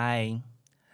[0.00, 0.40] 嗨，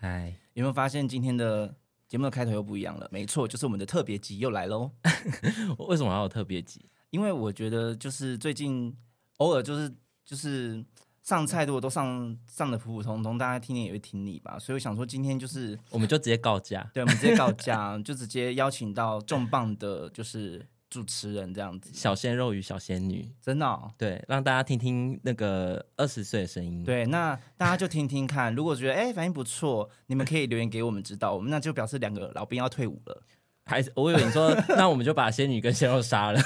[0.00, 1.74] 嗨，有没有发现今天的
[2.08, 3.06] 节目的开头又不一样了？
[3.12, 4.90] 没错，就是我们的特别集又来喽。
[5.90, 6.86] 为什么要有特别集？
[7.10, 8.96] 因为我觉得就是最近
[9.36, 9.94] 偶尔就是
[10.24, 10.82] 就是
[11.20, 14.58] 上菜，如果都上上的普普通通，大家听听也会听腻吧。
[14.58, 16.90] 所以我想说，今天就是我们就直接告假。
[16.94, 21.90] 对，我们直接告假，就直接邀请到重磅的，就是主持人这样子。
[21.92, 23.90] 小鲜肉与小仙女，真的、哦。
[23.98, 33.22] 对，让大家听听那个二十岁的声音。，对，那大家就听听看， 如果觉得哎、反应不错，你们可以留言给我们知道，我们那就表示两个老兵要退伍了。
[33.66, 36.40] 还是我以为你说， 那我们就把仙女跟鲜肉杀了。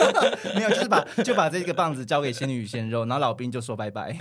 [0.54, 4.14] 没有，就是把就把这个棒子交给仙女与鲜肉，然后老兵就说拜拜。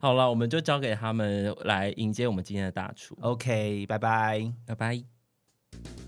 [0.00, 3.16] 好了，我们就交给他们来迎接我们今天的大厨。
[3.20, 4.52] OK，拜拜。
[4.66, 6.07] 拜拜。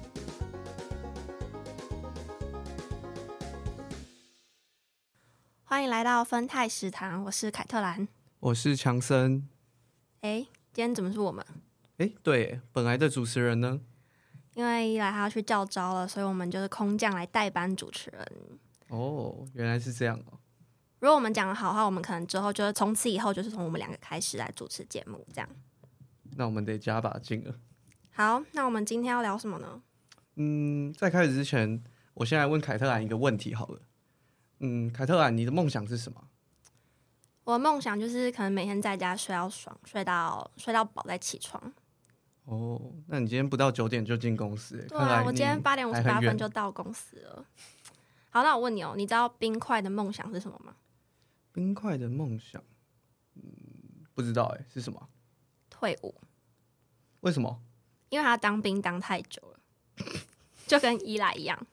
[5.71, 8.05] 欢迎来到分泰食堂，我是凯特兰。
[8.41, 9.47] 我是强森。
[10.19, 11.45] 哎，今天怎么是我们？
[11.95, 13.79] 哎，对，本来的主持人呢？
[14.53, 18.27] 因为一来他要去教招了，所以我们就是空降来代班主持人。
[18.89, 20.37] 哦，原来是这样哦。
[20.99, 25.49] 如果我们讲的好的话，我们可能之后就是从此以后就是从我们两个开始来主持节目，这样。
[26.35, 27.55] 那我们得加把劲了。
[28.11, 29.81] 好，那我们今天要聊什么呢？
[30.35, 31.81] 嗯，在开始之前，
[32.15, 33.79] 我先来问凯特兰一个问题好了。
[34.63, 36.23] 嗯，凯特啊，你的梦想是什么？
[37.43, 41.73] 我的梦想就是可能每天在家睡到爽，睡到睡到饱再起床。
[42.45, 44.85] 哦，那你今天不到九点就进公司？
[44.87, 47.45] 对啊，我今天八点五十八分就到公司了。
[48.29, 50.75] 好，那我问你哦，你知道冰块的梦想是什么吗？
[51.51, 52.63] 冰块的梦想，
[53.33, 53.41] 嗯，
[54.13, 55.09] 不知道哎，是什么？
[55.71, 56.13] 退伍，
[57.21, 57.59] 为什么？
[58.09, 60.05] 因为他当兵当太久了，
[60.67, 61.65] 就跟伊莱一样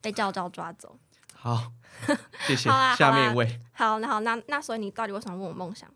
[0.00, 0.98] 被教招抓走。
[1.44, 1.72] 好，
[2.48, 2.70] 谢谢。
[2.96, 5.92] 下面一位，好，那好，那那所以你到底为什么问我梦想？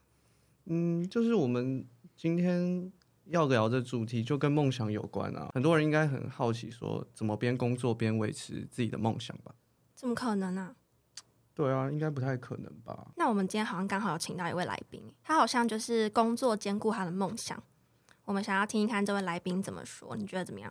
[0.66, 2.92] 嗯，就是我们今天
[3.24, 5.48] 要聊的主题就跟梦想有关啊。
[5.54, 9.54] 很多人应该很好奇，说怎么边工作边维持自己的梦想吧？
[9.94, 10.76] 怎么可能呢、
[11.54, 13.10] 对啊，应该不太可能吧？
[13.16, 17.62] 那我们今天好像刚好有请到一位来宾，他好像就是工作兼顾他的梦想。
[18.26, 20.70] 我们想要听一看这位来宾怎么说，你觉得怎么样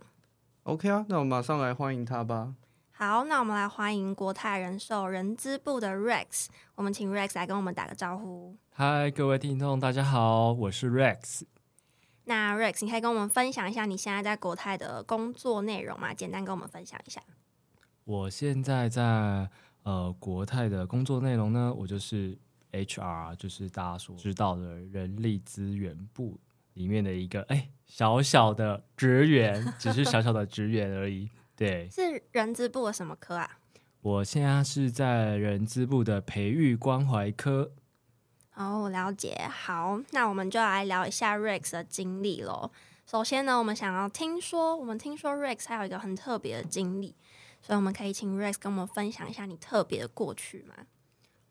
[0.65, 2.53] ？OK 啊，那我们马上来欢迎他吧。
[2.99, 8.57] 好，那我们来欢迎国泰人寿人资部的 Rex，我们请 Rex 来跟我们打个招呼。
[8.71, 11.43] 嗨，各位听众，大家好，我是 Rex。
[12.23, 16.11] 那 Rex，你可以跟我们分享一下你现在在国泰的工作内容吗？
[16.11, 17.21] 简单跟我们分享一下。
[18.03, 19.47] 我现在在
[19.83, 22.35] 呃国泰的工作内容呢，我就是
[22.71, 26.39] HR，就是大家所知道的人力资源部
[26.73, 31.29] 里面的一个哎小小的职员，只是小小的职员而已。
[31.57, 33.57] 对是人资部的什么科啊？
[34.01, 37.73] 我现在是在人资部的培育关怀科。
[38.53, 39.35] 哦，我了解。
[39.49, 42.71] 好，那我们就来聊一下 Rex 的经历喽。
[43.05, 47.15] 首先呢，我们想要听说，我们听说 Rex 还有一个很特别的经历，
[47.61, 50.75] 所以我们可以请 Rex 跟我们分享一下你特别的过去吗？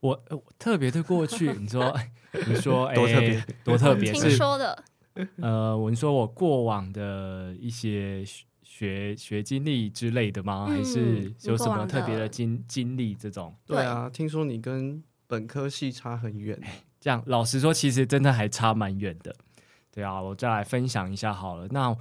[0.01, 0.25] 我
[0.59, 1.99] 特别的过去，你说
[2.47, 4.85] 你说多特别哎多特别 听是说的，
[5.41, 8.23] 呃，我你说我过往的一些
[8.77, 10.67] 学学学经历之类的吗？
[10.67, 13.57] 还是嗯有什么特别的的经经历这种？
[13.65, 16.61] 对对啊，听说你跟本科系差很远。
[17.01, 19.35] 这样老实说，其实真的还差蛮远的。
[19.91, 21.67] 对啊，我再来分享一下好了。
[21.71, 21.97] 那，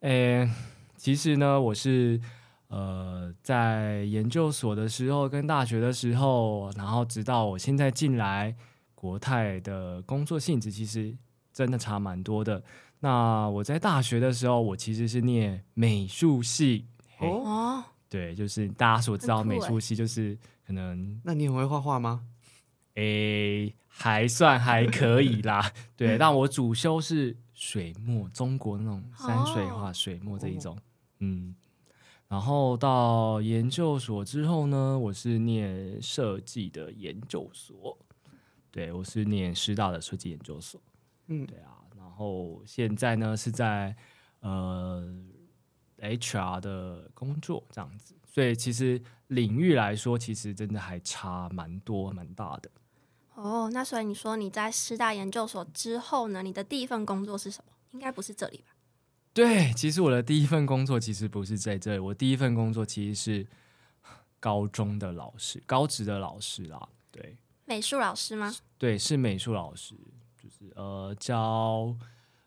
[0.00, 0.50] 呃，
[0.96, 2.20] 其实呢，我是
[2.68, 8.56] 呃在研究所的时候跟大学的时候，然后直到我现在进来
[8.96, 11.16] 国泰的工作性质，其实
[11.52, 12.60] 真的差蛮多的。
[13.00, 16.86] 那我在大学的时候，我其实是念美术系。
[17.18, 22.26] 哦，哦，对，就是大家所知道美术系就是可能那你很会画画吗？
[22.94, 25.72] 诶、还算还可以啦。
[25.96, 30.76] 对，但我主修是水墨，中国那种山水画、水墨这一种。
[31.20, 31.54] 嗯，
[32.28, 37.96] 然后到研究所之后呢，我是念设计的研究所。
[38.70, 40.80] 对，我是念师大的设计研究所。
[41.28, 41.79] 嗯，对啊，然
[42.20, 43.96] 后现在呢是在
[44.40, 45.02] 呃
[45.98, 52.70] HR 的工作这样子，所以其实领域来说，其实真的还差蛮多蛮大的。
[53.34, 57.72] 哦，那所以你说你在师大研究所之后呢，你的第一份工作是什么？
[57.92, 58.74] 应该不是这里吧？
[59.32, 63.46] 对，其实我的第一份工作其实不是在这里，我第一份工作其实是
[64.38, 66.86] 高中的老师，高职的老师啦。
[67.10, 68.54] 对美术老师吗？
[68.76, 69.94] 对，是美术老师，
[70.42, 71.94] 就是呃教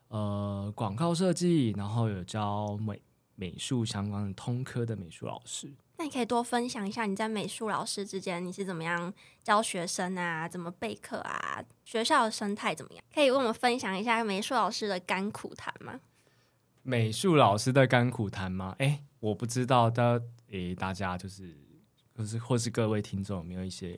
[0.08, 3.02] 呃广告设计，然后有教美
[3.36, 5.72] 美术相关的通科的美术老师。
[5.98, 9.14] 那你可以多分享一下你在美术老师之间你是怎么样
[9.44, 13.04] 教学生啊，怎么备课啊，学校的生态怎么样？
[13.14, 16.00] 可以为我们分享一下美术老师的甘苦谈吗？
[16.82, 18.76] 美术老师的甘苦谈吗？
[18.80, 21.56] 哎，我不知道的，诶，大家就是，
[22.18, 23.98] 或是或是各位听众有没有一些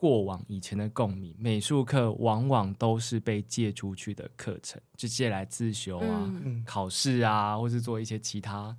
[0.00, 1.36] 过往以前的共鸣？
[1.38, 6.32] 美术课往往都是被借出去的课程，就借来自修啊、
[6.64, 8.74] 考试啊，或是做一些其他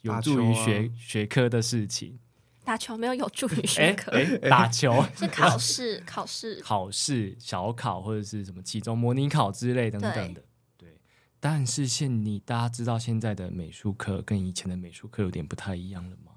[0.00, 2.18] 有助于学、学科的事情。
[2.64, 6.60] 打球没有有助于哎学科，哎， 打球、是考试，考试。
[6.62, 10.42] 考试、小考或者是什么期中模拟考之类等等的。
[10.78, 10.96] 对，
[11.38, 16.32] 但是现你大家知道现在的美术课跟以前的美术课有点不太一样了吗？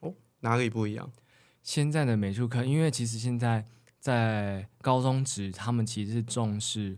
[0.00, 1.10] 哦哪里不一样？
[1.64, 3.64] 现在的美术课，因为其实现在
[3.98, 6.96] 在高中职，他们其实是重视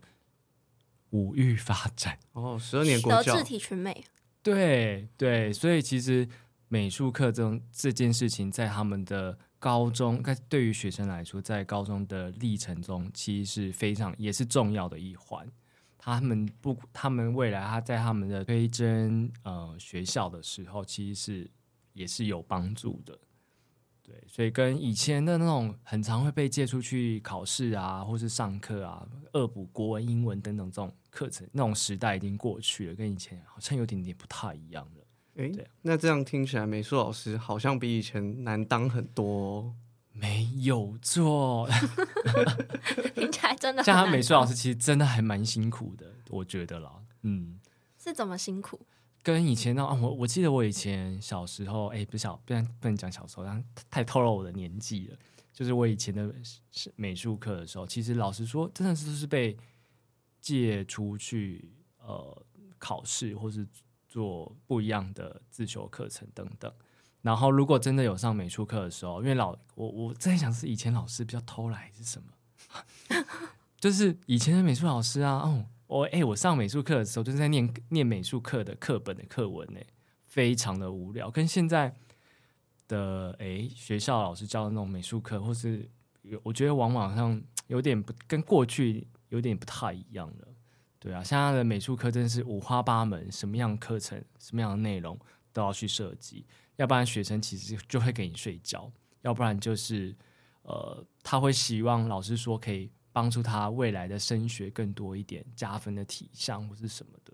[1.10, 2.18] 五育发展。
[2.32, 4.04] 哦，十二年国教德智，体群美，
[4.42, 6.28] 对对，所以其实
[6.66, 15.48] 美术课这种这件事情，在他们的高中，该对于学生来说，在高中的历程中，其实是非常也是重要的一环。
[15.96, 21.50] 他们不，他们未来他在他们的推甄呃学校的时候，其实是
[21.92, 23.16] 也是有帮助的。
[24.06, 35.02] 对，所以跟以前的那种很常会被借出去考试啊，或是上课啊，恶补国文、英文等等这种课程，那种时代已经过去了，跟以前好像有点点不太一样了。
[35.38, 39.74] 哎那这样听起来，美术老师好像比以前难当很多、哦。
[40.12, 41.68] 没有错，
[43.14, 46.90] 听起来真的像他美术老师其实真的还蛮辛苦的，我觉得啦，
[47.22, 47.58] 嗯。
[47.98, 48.80] 是怎么辛苦？
[49.26, 55.18] 跟以前那、啊、我我记得我以前小时候，哎、不小，不然不能讲小时候，但太透露我的年纪了。
[55.52, 56.32] 就是我以前的
[56.94, 59.56] 美术课的时候，其实老实说，真的是是被
[60.40, 62.46] 借出去呃
[62.78, 63.66] 考试，或是
[64.06, 66.72] 做不一样的自修课程等等。
[67.20, 72.32] 然后如果真的有上美术课的时候，因为老我我在想是以前老师比较偷懒还是什么，
[73.80, 79.80] 就是以前的美术老师啊，哦，我哎、我上美术课的时候就是在念念美术课的课本的课文呢，
[80.22, 81.94] 非常的无聊，跟现在
[82.88, 85.88] 的哎、学校老师教的那种美术课，或是
[86.42, 90.48] 我觉得往往上有点不跟过去有点不太一样了。
[90.98, 95.16] 对啊，现在的美术课真的是五花八门，什么样课程、什么样的内容
[95.52, 96.44] 都要去设计，
[96.76, 98.90] 要不然学生其实就会给你睡觉，
[99.22, 100.16] 要不然就是
[100.62, 107.32] 呃，他会希望老师说可以帮助他未来的升学更多一点，加分的体项或是什么的，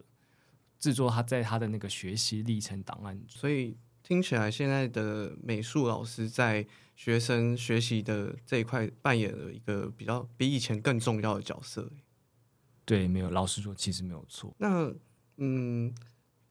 [0.79, 3.21] 制作他在他的那个学习历程档案。
[3.27, 6.65] 所以听起来，现在的美术老师在
[6.95, 11.91] 学生学习的这一块扮演了一个比较比以前更重要的角色。
[12.85, 14.55] 对，没有，老师说，其实没有错。
[14.59, 14.95] 那
[15.39, 15.93] 嗯，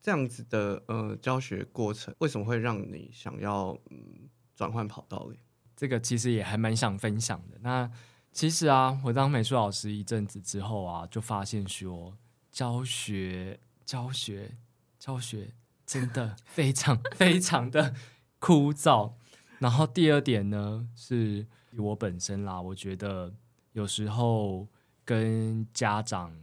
[0.02, 5.38] 这样子的呃教学过程，为什么会让你想要嗯转换跑道嘞？
[5.78, 7.58] 这个其实也还蛮想分享的。
[7.62, 7.90] 那
[8.32, 12.18] 其实啊，我当美术老师一阵子之后啊，就发现说，
[12.52, 14.58] 教学、教学、
[14.98, 15.54] 教学
[15.86, 17.94] 真的 非常非常的
[18.40, 19.14] 枯燥。
[19.60, 21.46] 然后第二点呢，是
[21.78, 23.34] 我本身啦，我觉得
[23.74, 24.68] 有时候
[25.04, 26.36] 跟家长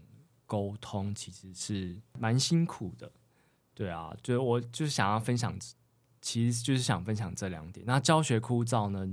[0.47, 3.11] 沟通其实是蛮辛苦的。
[3.75, 5.57] 对啊，就是我就是想要分享
[6.21, 7.87] 其实就是想分享这两点。
[7.87, 9.07] 那教学枯燥呢，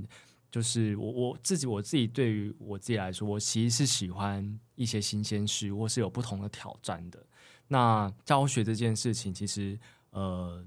[0.56, 7.22] 就是我我自己我自己对于我自己来说，我其实是喜欢一些新鲜事，或是有不同的挑战的。
[7.68, 9.78] 那教学这件事情，其实
[10.12, 10.64] 呃，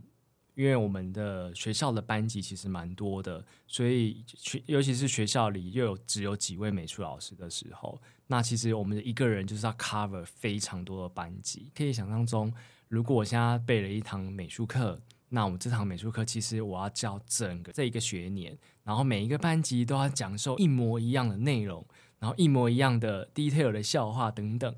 [0.53, 11.71] 因为我们的学校的班级其实蛮多的，所以学尤其是学校里又有只有几位美术老师的时候，那其实我们的一个人就是要 cover 非常多的班级。
[11.73, 12.53] 可以想象中，
[12.87, 21.85] 如果我现在备了一堂美术课，那我们这堂美术课其实我要教整个这一个学年，然后每一个班级都要讲授一模一样的内容，
[22.19, 24.75] 然后一模一样的 detail 的笑话等等。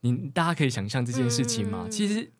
[0.00, 1.84] 你大家可以想象这件事情吗？
[1.86, 2.30] 嗯其实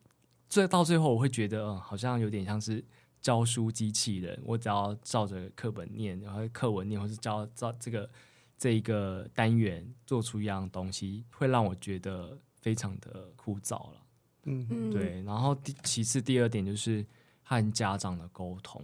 [0.48, 2.84] 最到最后，我会觉得，嗯，好像有点像是
[3.20, 4.38] 教书机器人。
[4.44, 8.08] 我只要照着课本念，然后课文念，或是教照这个
[8.56, 14.03] 这一个单元做出一样东西，会让我觉得非常的枯燥了。
[14.44, 17.04] 嗯，嗯，，对，然后第其次第二点就是
[17.42, 18.82] 和家长的沟通。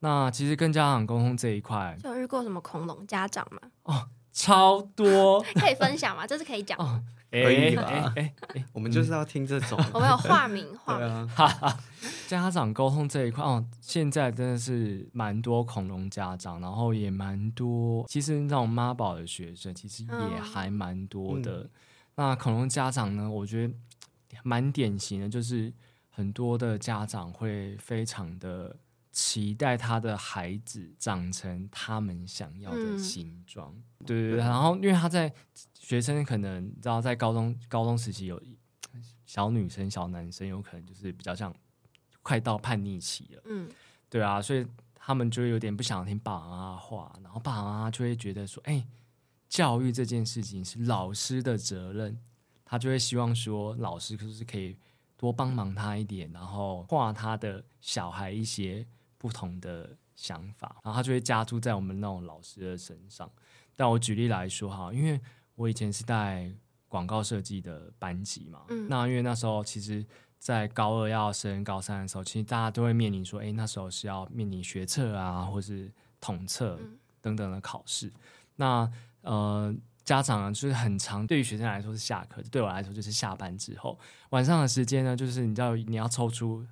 [0.00, 3.60] 那其实跟家长沟通这一块就有遇过什么恐龙家长吗？
[3.84, 6.26] 哦，超多 可以分享吗？
[6.26, 6.84] 这是可以讲吗。
[6.84, 6.90] 哦，
[7.30, 9.78] 哎可以吧哎哎哎，我们就是要听这种。
[9.94, 11.28] 我们有化名，化对名。
[11.36, 11.80] 啊，
[12.26, 21.70] 家长沟通这一块哦，现在真的是蛮多恐龙家长，然后也蛮多，其实那种妈宝的学生其实也嗯还蛮多的。
[22.16, 23.74] 那恐龙家长呢，我觉得
[24.42, 25.72] 蛮典型的，就是
[26.08, 28.76] 很多的家长会非常的
[29.10, 32.98] 期待他的孩子长成他们想要的嗯。
[32.98, 33.74] 形状。
[34.06, 35.32] 对对对，然后因为他在
[35.74, 38.42] 学生可能你知道，在高中高中时期有
[39.26, 41.54] 小女生、小男生，有可能就是比较像
[42.22, 43.70] 快到叛逆期了，嗯。
[44.08, 48.86] 对啊，所以他们就有点不想听爸爸妈妈话，然后爸爸妈妈就会觉得说，哎、
[49.48, 52.18] 教育这件事情是老师的责任，
[52.72, 54.74] 他就会希望说，老师就是可以
[55.18, 58.86] 多帮忙他一点，然后画他的小孩一些
[59.18, 63.30] 不同的想法，然后他就会加注在我们那种老师的身上。
[63.76, 65.20] 但我举例来说哈，因为
[65.54, 66.50] 我以前是带
[66.88, 70.02] 广告设计的班级嘛，嗯那因为那时候其实，
[70.38, 78.10] 在高二要升高三的时候，其实大家都会面临说，哎、那时候是要面临学测啊，或是统测嗯等等的考试。
[78.56, 79.74] 那呃，
[80.04, 83.98] 家长呢，就是很长，对于学生来说是下课，对我来说就是下班之后，
[84.30, 86.66] 晚上的时间呢，就是你知道你要抽出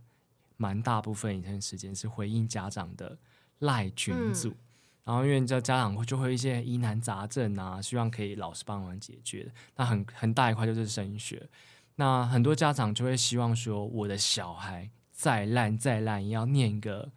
[0.56, 3.18] 蛮大部分以前的时间是回应家长的
[3.60, 4.54] 赖群组。
[5.02, 9.50] 然后，因为你知道家长会就会有一些疑难杂症啊，希望可以老师帮忙解决的。
[9.74, 11.48] 那很很大一块就是升学，
[11.96, 17.10] 那很多家长就会希望说，我的小孩再烂再烂，也要念个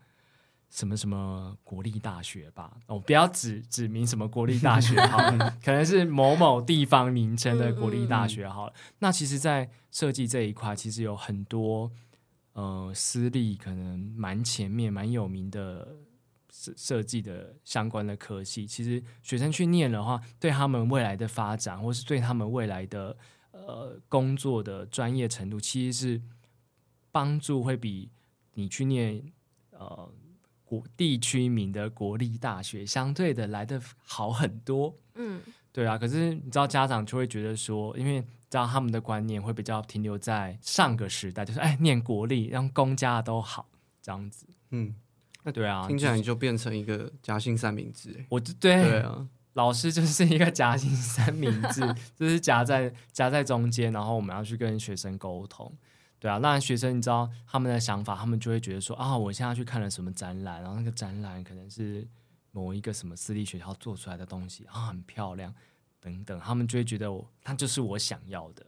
[0.74, 2.75] 什么什么国立大学吧。
[2.88, 8.74] 哦、不要指指明什么国立大学好了， 可能是某某地方名称的国立大学好了。
[8.98, 11.92] 那其实，在设计这一块，其实有很多
[12.53, 15.96] 呃私立可能蛮前面、蛮有名的
[16.51, 23.15] 设设计的相关的科系，其实学生去念的话，对他们未来的发展，或是对他们未来的
[23.51, 26.22] 呃工作的专业程度，其实是
[27.12, 28.10] 帮助会比
[28.56, 29.24] 你去念
[29.70, 30.12] 呃
[30.65, 34.96] 国地区名的国立大学相对的来的好很多。
[35.15, 35.41] 嗯
[35.72, 43.67] 对啊，可是你知道家长就会觉得说，因为知道他们的观念会比较停留在上个时代，就是哎念国立，让公家的都好
[44.00, 44.46] 这样子。
[44.70, 44.93] 嗯，
[45.41, 51.82] 那对啊，听起来就是你就变成一个夹心三明治，哎我就对对啊，老师就是一个夹心三明治，
[52.15, 55.75] 就是夹在夹在中间，然后我们要去跟学生沟通。
[56.24, 62.08] 对啊，那学生你知道他们的想法，他们就会觉得说啊，我现在去看了什么展览，然后那个展览可能是
[62.51, 65.53] 某一个什么私立学校做出来的东西啊，很漂亮
[66.00, 68.65] 等等，他们就会觉得我那就是我想要的。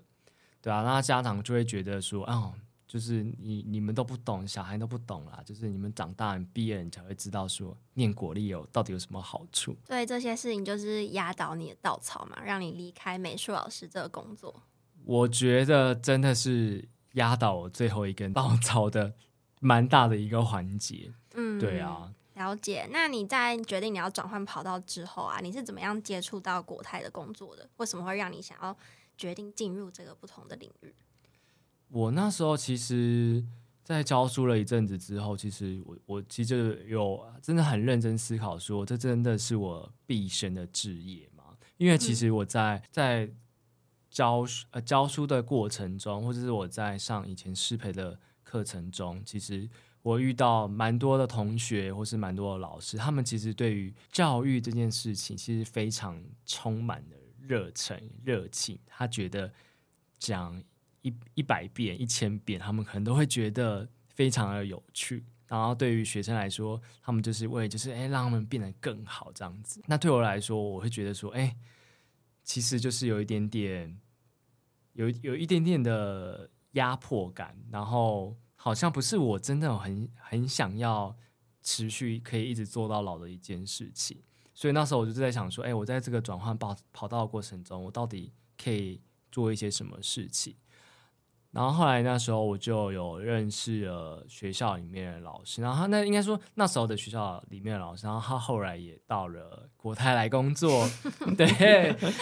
[0.61, 2.51] 对啊，那家长就会觉得说，啊，
[2.85, 9.73] 就是你你们都不懂，小孩都不懂啦，就是你们长大你毕业你才会知道说念国立有到底有什么好处。
[9.87, 14.61] 对这些事情就是压倒你的稻草嘛，让你离开美术老师这个工作。
[15.05, 19.13] 我觉得真的是压倒我最后一根 稻草的
[19.59, 21.13] 蛮大的一个环节。
[21.33, 22.87] 嗯，对啊，了解。
[22.91, 27.69] 那你在决定你要转换跑道之后啊，你是怎么样接触到国泰的工作的？
[27.77, 28.77] 为什么会让你想要
[29.17, 30.93] 决定进入这个不同的领域？
[31.89, 33.43] 我那时候其实，
[33.83, 41.43] 在教书了一阵子之后，其实我我其实有真的很认真思考说，这真的是我毕生的志业吗？
[41.77, 43.29] 因为其实我在在
[44.15, 49.69] 教书呃教书的过程中，或者是我在上以前师培的课程中，其实
[50.01, 58.79] 我遇到蛮多的同学，或是蛮多的老师，他们其实对于教育这件事情，其实非常充满了热忱、热情。
[58.87, 59.51] 他觉得
[60.17, 60.63] 讲
[61.01, 65.25] 一一百遍、一千遍，他们可能都会觉得非常的有趣。
[65.45, 69.81] 然后对于学生来说，他们就是为就是哎让他们变得更好这样子。
[69.87, 71.53] 那对我来说，我会觉得说，哎，
[72.45, 73.99] 其实就是有一点点，
[74.95, 81.15] 有有一点点的压迫感，然后好像不是我真的很很想要
[81.61, 84.21] 持续可以一直做到老的一件事情。
[84.53, 90.55] 所以那时候我就在想说，哎，我在这个转换跑跑道的过程中，我到底可以做一些什么事情？
[91.55, 100.85] 然后后来那时候我就有认识了学校里面的老师，然后他那应该说那时候的学校里面的老师，然后他后来也到了国泰来工作，
[101.37, 101.47] 对，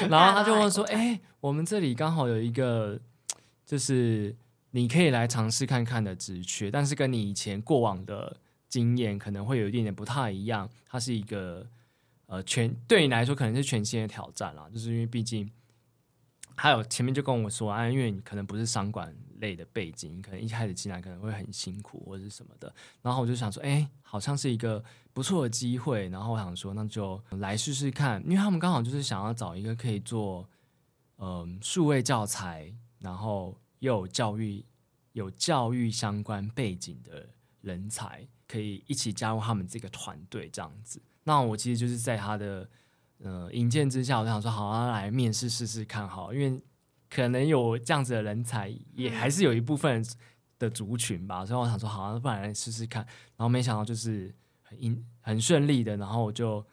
[0.07, 2.99] 然后他就问说： “哎、我们这里刚好有一个，
[3.65, 4.35] 就是
[4.69, 8.37] 你可以来尝试看看的职缺，但是跟你以前过往的
[8.69, 11.65] 经验可能会有一点点不太一样，它是一个
[12.27, 15.49] 呃全对你来说可能是全新的挑战啦，就是因为毕竟。”
[16.55, 22.73] 还有前面就跟我说啊，因为你可能不是商管类的背景，可能一开始进来可能会很辛苦或者是什么的。
[23.01, 24.83] 然后我就想说，哎、好像是一个
[25.13, 26.07] 不错的机会。
[26.09, 30.47] 然后我想说，那就来试试看，因为他们刚好就是想要找一个可以做
[31.17, 34.63] 嗯数位教材，然后又有教育
[35.13, 37.27] 有教育相关背景的
[37.61, 41.01] 人才，可以一起加入他们这个团队这样子。
[41.23, 42.69] 那我其实就是在他的
[43.23, 46.61] 呃引荐之下，我就想说，好、啊，来面试试试看好，因为
[47.09, 50.05] 可能有这样子的人才，也还是有一部分
[50.59, 53.03] 的族群吧，所以我想说，好、啊，不然来试试看。
[53.35, 56.65] 然后没想到就是很因很顺利的，然后我就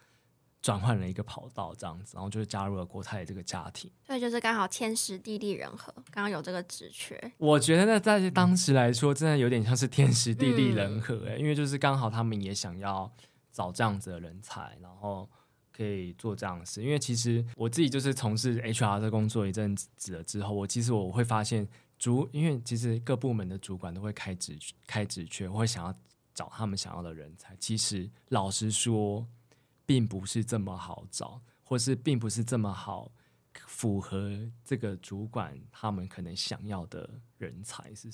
[0.63, 3.91] 转换了一个跑道这样子，然后就加入了国泰这个家庭。
[4.07, 13.11] 所以就是刚好天时地利人和，刚刚有这个职缺，我觉得在当时来说，真的有点像是天时地利人和、嗯欸，因为就是刚好他们也想要
[13.53, 15.29] 找这样子的人才，然后
[15.81, 16.83] 可以做这样的事。
[16.83, 21.67] 因为其实我自己就是从事 HR 的工作一阵子了之后，我其实我会发现
[21.99, 25.95] 主，因为其实各部门的主管都会开职开职缺，会想要
[26.35, 27.57] 找他们想要的人才。
[27.57, 29.27] 其实老实说，
[29.87, 33.11] 并不是这么好找，或是并不是这么好
[33.55, 37.09] 符合这个主管他们可能想要的
[37.39, 38.09] 人才是。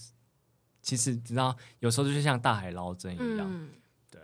[0.82, 3.70] 其实你知道，有时候就是像大海捞针一样，嗯，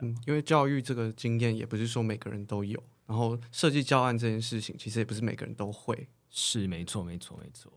[0.00, 6.08] 嗯，因为教育这个经验也不是说每个人都有，然后设计教案这件事情其实也不是每个人都会。
[6.34, 7.70] 是没错，没错，没错。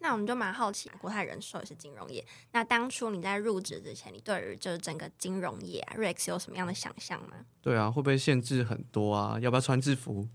[0.00, 2.22] 那我们就蛮好奇，国泰人寿也是金融业。
[2.52, 7.46] 那当初你在入职之前，你对于就是整个金融业啊，Rex 有什么样的想象吗？
[7.62, 9.40] 对啊，会不会限制很多啊？
[9.40, 10.28] 要不要穿制服？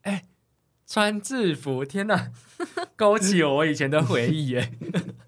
[0.00, 0.24] 哎
[0.86, 2.32] 穿制服，天哪，
[2.96, 4.72] 勾起我以前的回忆耶。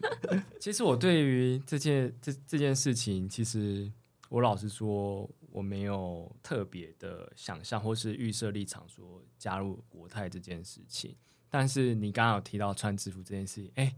[0.59, 3.93] 其实我对于这件这这件事情，其实
[4.31, 11.15] 我老实说，我没有特别的想象或是预设立场说加入国泰这件事情。
[11.49, 13.95] 但是你刚刚有提到穿制服这件事情，哎、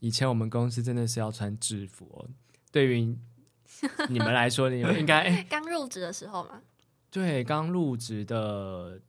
[0.00, 2.28] 以前我们公司真的是要穿制服哦。
[2.70, 3.16] 对于
[4.10, 6.62] 你们来说，你们应该哎、刚入职的时候吗，
[7.10, 9.00] 对，刚入职的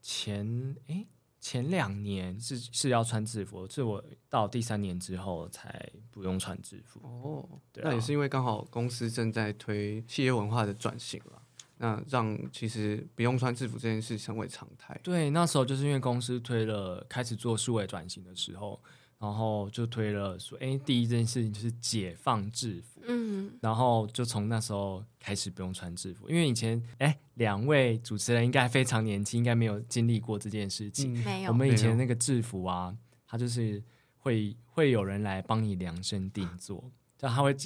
[0.00, 1.06] 前诶
[1.42, 7.00] 前两年是是要穿制服，是我到第三年之后才不用穿制服。
[7.02, 11.42] 哦，对啊那也是因为刚好公司正在推企业文化的转型了，
[11.78, 14.98] 那让其实不用穿制服这件事成为常态。
[15.02, 18.80] 对，那时候就是因为公司推了开始做数位转型的时候，
[19.22, 23.00] 然后就推了说，哎，第一件事情就是解放制服。
[23.06, 31.14] 嗯，然后就从那时候开始不用穿制服，因为以前哎，两位主持人应该非常年轻，应该没有经历过这件事情。
[31.14, 32.92] 嗯，没有我，们以前那个制服啊，
[33.24, 33.80] 它就是
[34.18, 36.82] 会会有人来帮你量身定做，
[37.16, 37.56] 就他会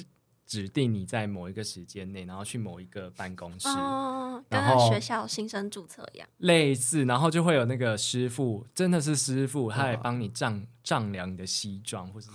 [0.47, 6.27] 指指定你在某一个时间内，然后去某一个办公室，哦，跟然后学校新生注册一样。
[6.37, 12.29] 类似，然后就会有那个师傅，真的是师傅，他来帮你丈丈量你的西装或是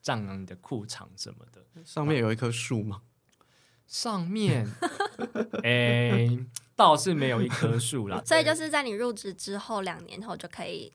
[0.00, 1.62] 丈量你的裤长什么的。
[1.84, 3.02] 上面有一棵树吗，
[3.86, 4.66] 上面，
[5.62, 6.28] 哎、
[6.74, 10.92] 倒是没有一棵树啦， 所以就是在你入职之后两年后就可以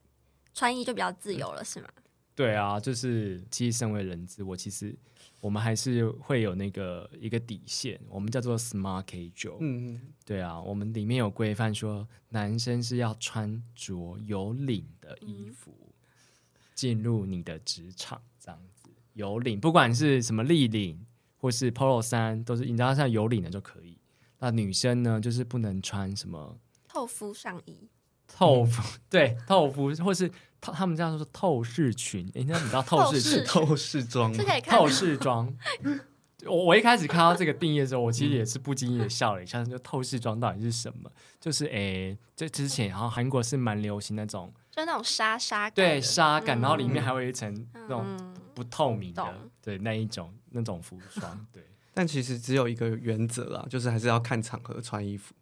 [0.53, 1.88] 穿衣就比较自由了，是吗？
[2.36, 4.95] 对啊，就是其实身为人资，我其实
[5.43, 9.58] 我们还是会有那个一个底线，我们叫做 smart casual。
[9.60, 15.75] 嗯，对啊，我们里面有规范说，男生是要穿着有领的衣服
[16.73, 23.97] 进入你的职场，这样子有领，不管是什么立领或是 polo 衫，都是你知道像有领的就可以。
[24.39, 27.89] 那女生呢，就是不能穿什么透肤上衣，
[28.25, 30.32] 透肤， 对透肤，或是
[30.63, 35.54] 透他们这样说透视裙，诶那你知道透视裙透视装透视装。
[36.45, 41.10] 我我一开始看到这个定义的时候，我其实也是不经意的笑了一下，就透视装到底是什么？
[41.39, 51.63] 就是诶，这之前然后韩国是蛮流行那种就那种纱纱感对纱感，嗯然后里面还有一层那种嗯不透明的懂，对那一种那种服装，对。
[51.93, 55.34] 但其实只有一个原则啦，就是还是要看场合穿衣服，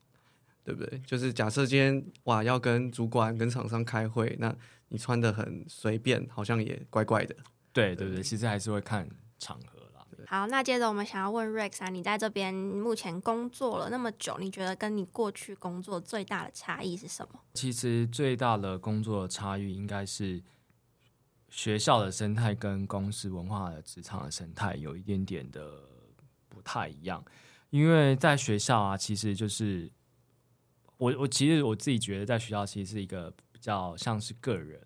[0.64, 1.00] 对不对？
[1.06, 4.54] 就是假设今天哇要跟主管跟厂商开会，那
[4.92, 7.34] 你穿的很随便，好像也怪怪的。
[7.72, 10.06] 对对对，其实还是会看场合啦。
[10.28, 17.40] 好，那接着我们想要问 Rex 啊，你在这边目前工作了那么久，你觉得跟你过去工作最大的差异是什么？
[17.54, 20.44] 其实最大的工作的差异应该是
[21.50, 25.82] 学校的生态跟公司文化的职场的生态有一点点的
[26.50, 27.24] 不太一样，
[27.70, 29.90] 因为在学校啊，其实就是
[30.98, 34.82] 我我其实我自己觉得在学校其实是一个比较像是个人，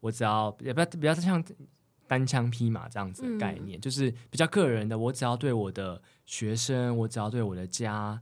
[0.00, 1.42] 我只要也不要比较像
[2.06, 8.20] 单枪匹马这样子的概念，就是比较个人的，我只要对我的学生，我只要对我的家。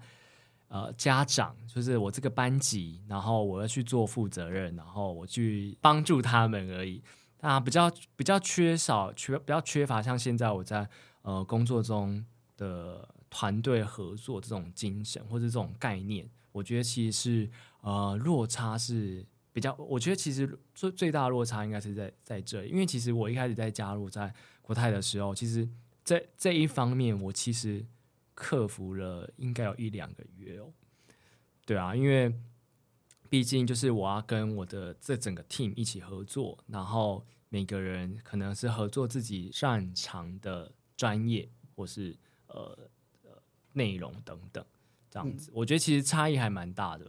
[0.73, 7.03] 呃，家长就是我这个班级，然后我要去做负责任，然后我去帮助他们而已。
[7.41, 10.89] 那比较比较缺少缺比较缺乏像现在我在
[11.23, 12.25] 呃工作中
[12.57, 19.27] 的团队合作这种精神或者这种概念，我觉得其实是呃落差是
[19.61, 25.69] 比比较，我觉得其实最最大的落差应该是在在这里，因为其实我一开始在加入在国泰的时候，其实
[26.03, 27.85] 这这一方面我其实
[28.35, 30.73] 克服了应该有一两个月哦。
[31.67, 32.35] 对啊，因为
[33.29, 42.77] 毕竟就是我要跟我的这整个 team 一起合作，然后每个人可能是合作自己擅长的专业或是呃
[43.23, 43.31] 呃
[43.75, 44.65] 内容等等
[45.11, 47.05] 这样子，我觉得其实差异还蛮大的。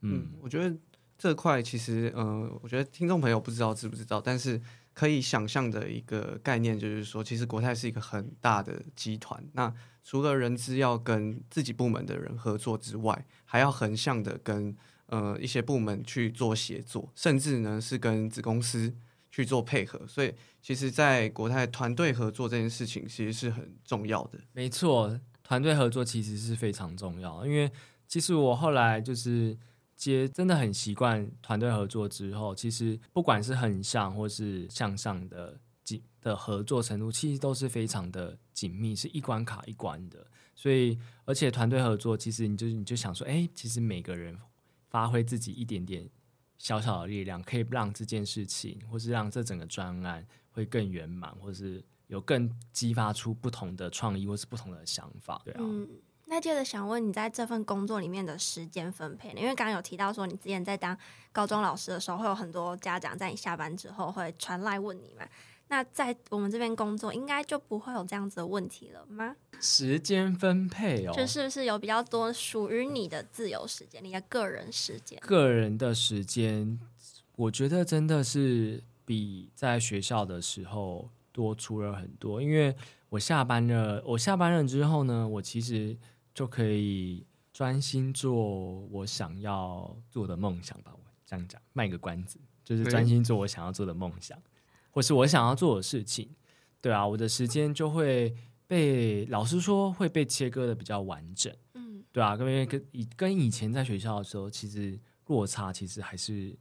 [0.00, 0.76] 嗯嗯，我觉得
[1.22, 4.60] 这块其实，呃，我觉得听众朋友不知道知不知道，但是
[4.92, 9.40] 可以想象的一个概念就是说，其实国泰是一个很大的集团。
[9.52, 18.92] 那除了人资要跟自己部门的人合作之外，还要横向的跟呃一些部门去做协作，甚至呢是跟子公司
[19.30, 20.04] 去做配合。
[20.08, 24.40] 所以，其实，在国泰团队合作这件事情，其实是很重要的。
[24.54, 27.70] 没错，团队合作其实是非常重要，因为
[28.08, 29.56] 其实我后来就是
[30.10, 40.26] 接真的很习惯团队合作之后，其实不管是横向或是向上的紧的合作程度，其实都是非常的紧密，是一关卡一关的。
[40.54, 44.38] 所以，而且团队合作，其实你就你就想说，哎，其实每个人
[44.90, 46.08] 发挥自己一点点
[46.58, 55.40] 小小的力量，可以让这件事情，或是让这整个专案会更圆满，或是有更激发出不同的创意，或是不同的想法。
[55.44, 55.88] 对啊，嗯，
[56.32, 59.38] 那接着想问你在这份工作里面的时间分配呢？
[59.38, 60.96] 因为刚刚有提到说你之前在当
[61.30, 65.26] 高中老师的时候，会有很多家长在你下班之后会传来问你嘛。
[65.68, 69.36] 那在我们这边工作，应该就不会有这样子的问题了吗？
[69.60, 75.20] 时间分配哦，就是不是有比较多属于你的自由时间，你的个人时间？
[75.20, 76.80] 个人的时间，
[77.36, 82.40] 我觉得真的是比在学校的时候多出了很多。
[82.40, 82.74] 因为
[83.10, 85.94] 我下班了，我下班了之后呢，我其实
[86.34, 90.92] 就可以专心做我想要做的梦想吧。
[90.94, 94.40] 我这样讲，卖个关子，就是专心做我想要做的梦想，
[94.90, 96.34] 或是我想要做的事情。
[96.80, 98.34] 对啊，我的时间就会
[98.66, 101.54] 被老师说会被切割的比较完整。
[101.74, 106.58] 嗯，对啊，跟因为跟以跟以前在学校的时候，其实落差其实还是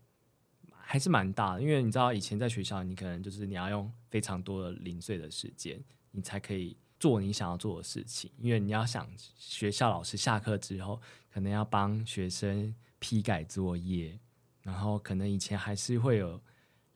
[0.70, 1.62] 还是蛮大的。
[1.62, 8.32] 因为你知道，以前在学校，你可能就是你要用非常多的零碎的时间，你才可以做你想要做的事情。
[8.38, 14.20] 因为你要想，学校老师下课之后，可能要帮学生批改作业，
[14.62, 16.40] 然后可能以前还是会有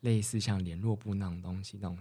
[0.01, 1.97] 类似像联络部那种东西，那种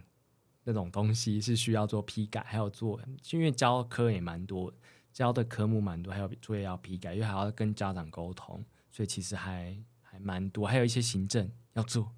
[0.64, 3.00] 那种东西是需要做批改，还有做，
[3.32, 4.70] 因为教科也蛮多，
[5.10, 8.62] 教的科目蛮多，还有作业要批改，因为还要跟家长沟通，
[8.92, 12.12] 所以其实还还蛮多，还有一些行政要做，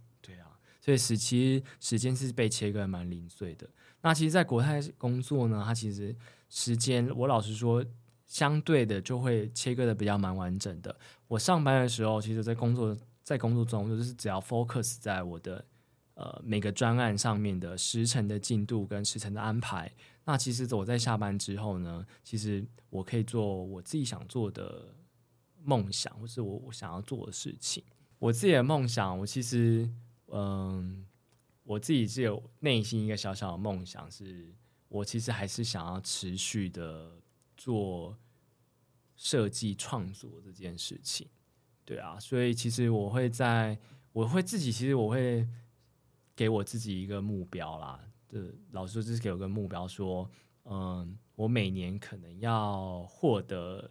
[0.86, 3.68] 所以时期时间是被切割得蛮零碎的。
[4.02, 6.14] 那其实，在国泰工作呢，它其实
[6.48, 7.84] 时间，我老实说，
[8.24, 10.96] 相对的就会切割的比较蛮完整的。
[11.26, 15.64] 我上班的时候，其实在工作在工作中，就是只要 focus 在我的
[16.14, 19.92] 呃每个专案上面的时程的进度跟时程的安排。
[20.24, 24.94] 那其实我在下班之后呢，其实我可以做我自己想做的
[25.64, 27.82] 梦想，或是我我想要做的事情。
[28.20, 29.90] 我自己的梦想，我其实
[30.28, 31.06] 嗯，
[31.62, 34.54] 我自己是有内心一个小小的梦想，是
[34.88, 37.20] 我其实还是想要持续的
[37.56, 38.16] 做
[39.16, 41.28] 设计创作这件事情。
[41.84, 43.78] 对啊，所以其实我会在，
[44.12, 45.46] 我会自己，其实我会
[46.34, 48.00] 给我自己一个目标啦。
[48.26, 50.28] 对，老师就是给我个目标，说，
[50.64, 53.88] 嗯，我每年可能要获得，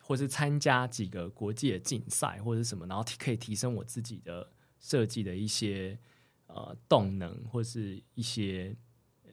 [0.00, 5.98] 或是参加几个国际的竞赛或者什么，然后可以提升我自己的设计的一些
[6.46, 8.76] 呃动能，或是一些
[9.24, 9.30] 呃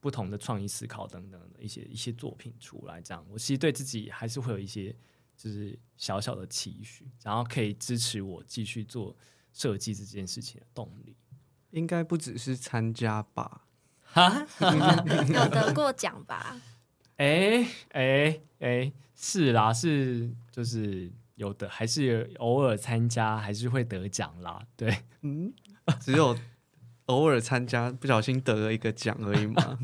[0.00, 3.00] 不同的创意思考等等的一些一些作品出来。
[3.00, 4.94] 这样，我其实对自己还是会有一些
[5.36, 9.16] 就是小小的期许，然后可以支持我继续做
[9.52, 11.16] 设计这件事情的动力。
[11.70, 13.66] 应该不只是参加吧？
[14.02, 14.46] 哈，
[15.26, 16.60] 有得过奖吧？
[17.16, 24.66] 哎哎哎，是啦，是就是有的，还是偶尔参加，还是会得奖啦。
[24.76, 25.52] 对，嗯，
[26.00, 26.36] 只有
[27.06, 29.78] 偶尔参加，不小心得了一个奖而已嘛。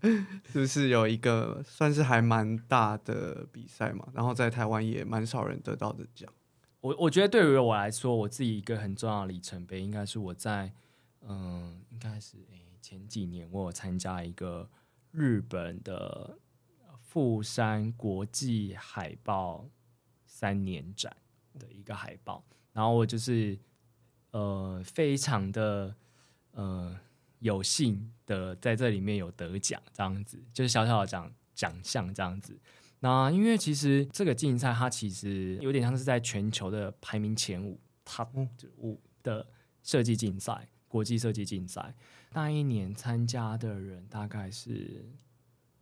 [0.52, 4.08] 是不是有一个算是还蛮大的比赛嘛？
[4.12, 6.32] 然后在台湾也蛮少人得到的奖。
[6.80, 10.72] 我我觉得对于我来说，我自己一个很重要的里程碑，应该是我在
[11.22, 14.68] 嗯，应该是诶前几年我有参加一个
[15.10, 16.38] 日本的
[17.00, 19.66] 富山国际海报
[20.38, 21.16] 三年展
[21.58, 23.58] 的一个海报，然后我就是
[24.30, 25.92] 呃非常的
[26.52, 26.96] 呃
[27.40, 32.56] 有幸的在这里面有得奖，这样子就是小小的奖奖项这样子。
[33.00, 38.28] 那因为其实这个竞赛它其实有点像是在全球的排名前五 top
[38.76, 39.44] 五的
[39.82, 41.92] 设计竞赛，国际设计竞赛。
[42.32, 45.04] 那一年参加的人大概是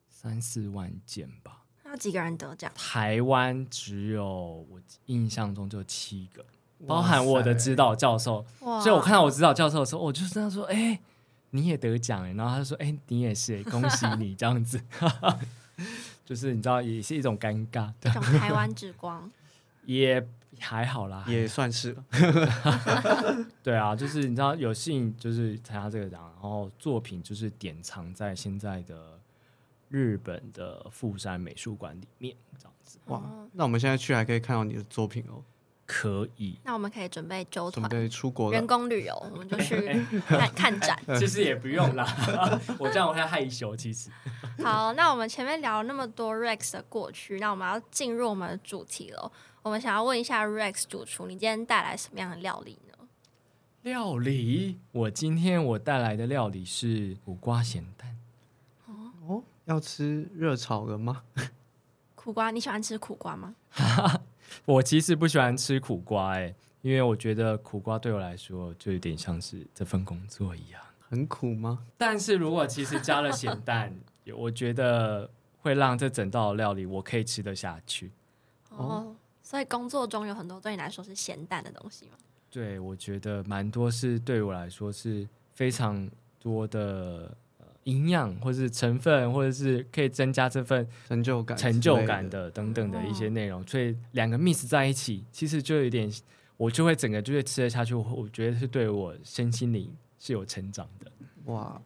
[0.08, 1.65] 三四万件吧。
[1.96, 2.70] 那几个人得奖？
[2.76, 6.44] 台湾只有我印象中就七个，
[6.86, 8.44] 包含我的指导教授。
[8.60, 11.00] 所以我看到我指导教授的时候，我就这样说：“哎、
[11.50, 14.78] 你也得奖哎。”然后他就说：“哎、你也是、 恭喜你这样子。
[16.26, 19.30] ”就是你知道，也是一种尴尬，这种台湾之光，
[19.86, 20.22] 也
[20.58, 21.96] 还好啦，也算是
[23.62, 29.15] 对啊，就是你知道有幸就是参加这个奖，然后作品就是典藏在现在的
[29.88, 33.48] 日本的富山美术馆里面，这样子哇哦。
[33.52, 35.42] 那我们现在去还可以看到你的作品哦，
[35.86, 36.58] 可以。
[36.64, 37.88] 那我们可以准备揪准团。
[37.90, 38.66] 备出国了员。
[38.66, 39.76] 工旅游，我们就去
[40.26, 40.98] 看看展。
[41.18, 42.04] 其实也不用啦，
[42.78, 43.76] 我这样我会害羞。
[43.76, 44.10] 其实
[44.62, 49.30] 好，那我们前面聊了那么多 Rex 的过去，那我们要进入我们的主题了。
[49.62, 53.08] 我们想要问一下 Rex 主厨，你今天带来什么样的料理呢？
[53.82, 58.16] 料理，我今天我带来的料理是苦瓜咸蛋。
[59.66, 61.22] 哦，要吃热炒了吗？
[62.14, 63.54] 苦瓜，你喜欢吃苦瓜吗？
[64.64, 70.80] 我其实不喜欢吃苦瓜、欸，因为我觉得苦瓜对我来说就有点像是这份工作一样。
[71.08, 71.84] 很苦吗？
[71.96, 73.94] 但是如果其实加了咸蛋，
[74.36, 78.10] 我觉得会让这整道料理我可以吃得下去。
[78.70, 82.16] 哦，所以工作中有很多对你来说是咸蛋的东西吗？
[82.50, 87.36] 对，我觉得蛮多是对我来说是非常多的呃
[87.86, 92.28] 营养，或是成分，或者是可以增加这份成就感，成就感。
[92.28, 96.12] 的等等的一些内容，所以两个 miss 在一起，其实就有点，
[96.56, 97.94] 我就会整个就会吃得下去。
[97.94, 101.10] 我我觉得是对我身心灵是有成长的。
[101.44, 101.80] 哇，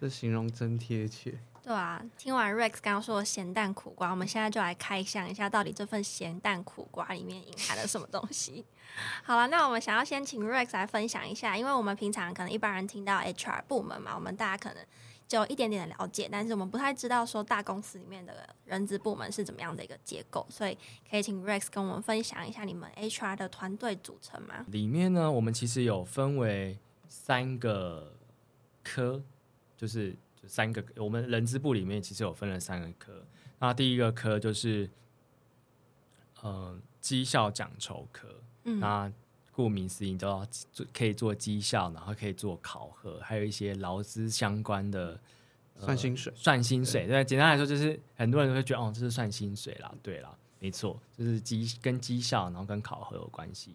[0.00, 1.34] 这形容真贴切。
[1.64, 8.64] 对啊，听完 Rex 刚刚说的咸蛋苦瓜，我们现在就来开箱一下，到底这份咸蛋苦瓜里面隐含了什么东西。
[9.24, 14.84] 好了，那我们想要先请 Rex 来分享一下，因为我们平常可能一般人听到 HR 部门嘛，我们大家可能
[15.28, 20.78] 就有一点点的了解，但是我们不太知道说大公司里面的人资部门是怎么样的一个结构，所以
[21.10, 24.64] 可以请 Rex 跟我们分享一下你们 HR 的团队组成吗？
[24.68, 28.12] 里面呢，我们其实有分为三个
[28.84, 29.22] 科，
[29.76, 33.26] 就是就三个，我们人资部里面其实有分了三个科。
[33.58, 34.88] 那第一个科就是，
[36.42, 38.28] 呃，绩效奖酬科。
[38.64, 39.12] 嗯，那
[39.56, 45.18] 顾名思义，都要做可以做绩效，然后可以做考核，还有一些劳资相关的。
[45.78, 53.74] 呃算薪水算薪水，对，简单来说就是很多人都会觉得哦，这是算薪水啦，对啦，没错，就是绩跟绩效，然后跟考核有关系。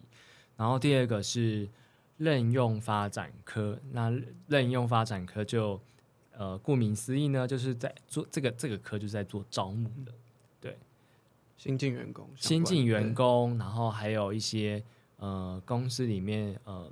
[0.56, 1.68] 然后第二个是
[2.16, 4.12] 任用发展科，那
[4.48, 5.80] 任用发展科就
[6.32, 10.12] 呃，顾名思义呢，就是在做这个这个科就是在做招募的，
[10.60, 10.76] 对
[11.56, 14.82] 新进员工，新进员，工，然后还有一些
[15.22, 16.90] 呃公司里面呃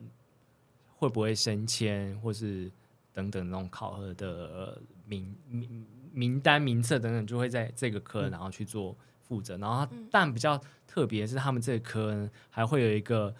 [0.97, 2.71] 会不会升迁，或是
[3.13, 9.59] 等等那种考核的呃名名名单名册等等，就会在这个科然后去做负责。
[9.59, 13.35] 然后但比较特别是他们这个科呢，还会有一个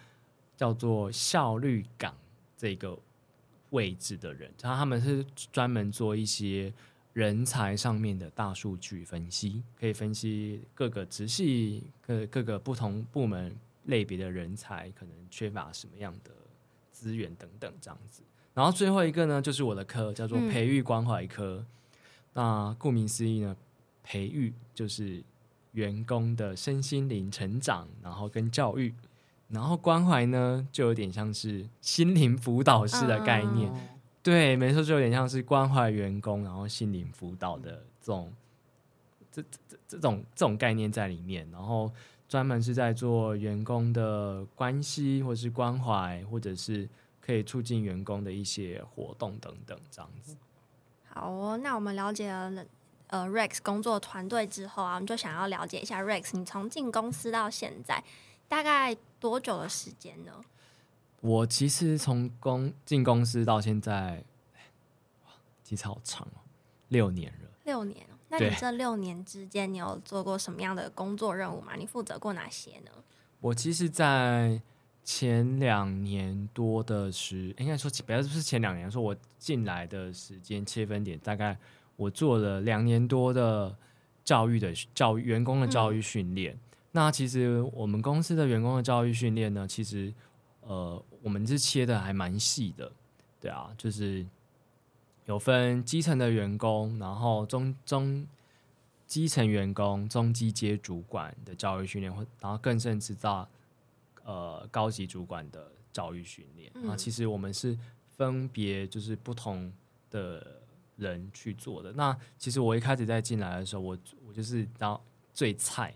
[0.57, 2.13] 叫做效率岗
[2.57, 2.99] 这个
[3.71, 6.73] 位置的人，然后他们是专门做一些
[7.13, 16.31] 人才上面的大数据分析，可以分析各个直系各各个不同部门类别的人才可能缺乏什么样的
[16.91, 18.23] 资源等等这样子。
[18.55, 21.65] 然后最后一个呢，就是我的科叫做嗯培育关怀科。
[22.33, 23.57] 那顾名思义呢，
[24.03, 25.23] 培育就是
[25.73, 28.95] 员工的身心灵成长，然后跟教育。
[29.49, 33.81] 然后关怀呢，就有点像是心灵辅导师的概念，哦
[34.23, 38.33] 对，没错，就有点像是关怀员工，然后心灵辅导的这种
[39.33, 41.93] 这这这这种这种概念在里面，然后
[42.31, 46.89] 专门是在做员工的关系，或是关怀，或者是
[47.21, 50.37] 可以促进员工的一些活动等等这样子。
[51.09, 52.65] 好哦，那我们了解了
[53.09, 58.05] 呃 Rex 工作团队之后啊，我们就想要了解一下 Rex，你从进公司到现在
[58.47, 60.33] 大概多久的时间呢？
[61.21, 64.23] 我其实从公进公司到现在，
[65.25, 65.33] 哇，
[65.65, 66.47] 其实好长哦，
[66.91, 67.51] 六年了。
[67.65, 68.10] 六年哦。
[68.31, 71.75] 那你这六年之间，你有做过什么样的工作任务吗？
[71.77, 72.91] 你负责过哪些呢？
[73.41, 74.61] 我其实，在
[75.03, 81.59] 前两年多的时，应该说不要不是前两年，说我进来的时间切分点，大概
[81.97, 83.75] 我做了两年多的
[84.23, 86.57] 教育的教育员工的教育训练。
[86.93, 90.13] 那其实我们公司的员工的教育训练呢，其实
[90.61, 92.93] 呃，我们是切的还蛮细的，
[93.41, 94.25] 对啊，就是
[95.31, 98.27] 有分基层的员工，然后中中
[99.07, 103.49] 基层员工、中基阶主管的教育训练，或然后更甚至到
[104.25, 106.69] 呃高级主管的教育训练。
[106.75, 107.79] 嗯啊，其实我们是
[108.17, 109.73] 分别就是不同
[110.11, 110.45] 的
[110.97, 111.93] 人去做的。
[111.93, 115.01] 那其实我一开始在进来的时候，我我就是当
[115.33, 115.95] 最菜，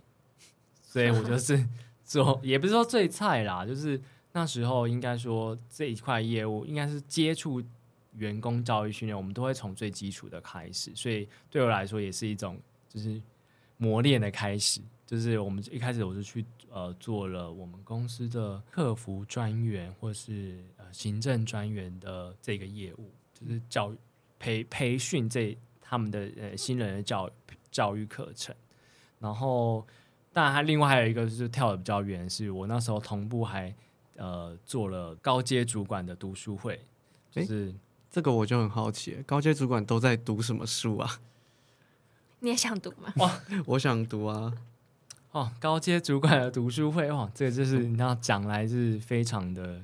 [0.81, 1.69] 所以我就是
[2.07, 7.61] 做，也不是说最菜啦，就是那时候应该说这一块业务应该是接触
[8.17, 13.21] 员工教育训练，我们都会从最基础的开始，所以对我来说也是一种就是
[13.77, 14.81] 磨练的开始。
[15.07, 23.99] 就是我们一开始我就去呃做了我们公司的客服专员或是呃行政专员的这个业务，就是教育
[24.39, 27.31] 培培训这他们的呃新人的教
[27.71, 28.55] 教育课程。
[29.21, 29.87] 然后，
[30.33, 33.75] 当然，他另外还有一个就是跳的比较远，是我那时候同步还
[34.17, 36.79] 呃做了高阶主管的读书会，
[37.31, 37.75] 就是、
[38.15, 41.19] 这个我就很好奇，高阶主管都在读什么书啊？
[42.39, 43.43] 你也想读吗？
[43.67, 44.53] 我想读啊，
[45.33, 49.83] 哦高阶主管的读书会哦，这个就是你知道讲来是非常的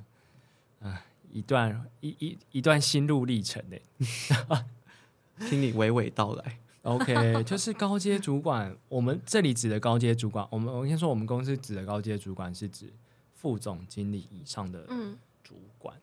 [0.81, 3.77] 啊、一段一一一段心路历程的。
[5.51, 6.59] 听你娓娓道来。
[6.83, 12.93] OK，就是高阶主管，我们这里指的高阶主管，我们我先说我们公司指的高阶主管是指
[13.35, 15.97] 副总经理以上的嗯主管。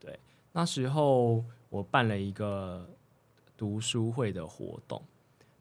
[0.00, 0.18] 对，
[0.52, 2.88] 那时候我办了一个
[3.56, 5.02] 读书会的活动，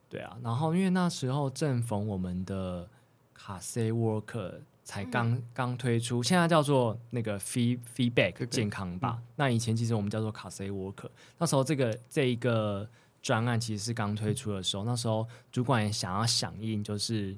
[0.09, 2.89] 对啊，然后因为那时候正逢我们的
[3.33, 9.21] 卡 C Worker 才刚刚、推出，现在叫做那个 Fee Feedback 健康吧。
[9.35, 12.87] 那以前其实我们叫做卡 C Worker，那时候这个这一个
[13.21, 17.35] 专案其实是刚推出的时候，那时候主管也想要响应，就是。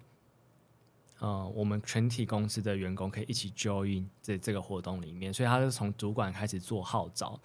[1.19, 7.39] 呃，我们全体公司的员工可以一起 join 这这个活动里面，所以他就从主管开始做号召，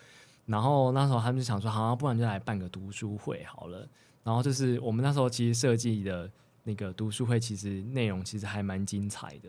[0.47, 3.87] 然后那时候他们就想说，好、啊，不然就来办个读书会好了。
[4.25, 6.31] 然后就是我们那时候其实设计的
[6.65, 9.49] 那个读书会，其实内容其实还蛮精彩的，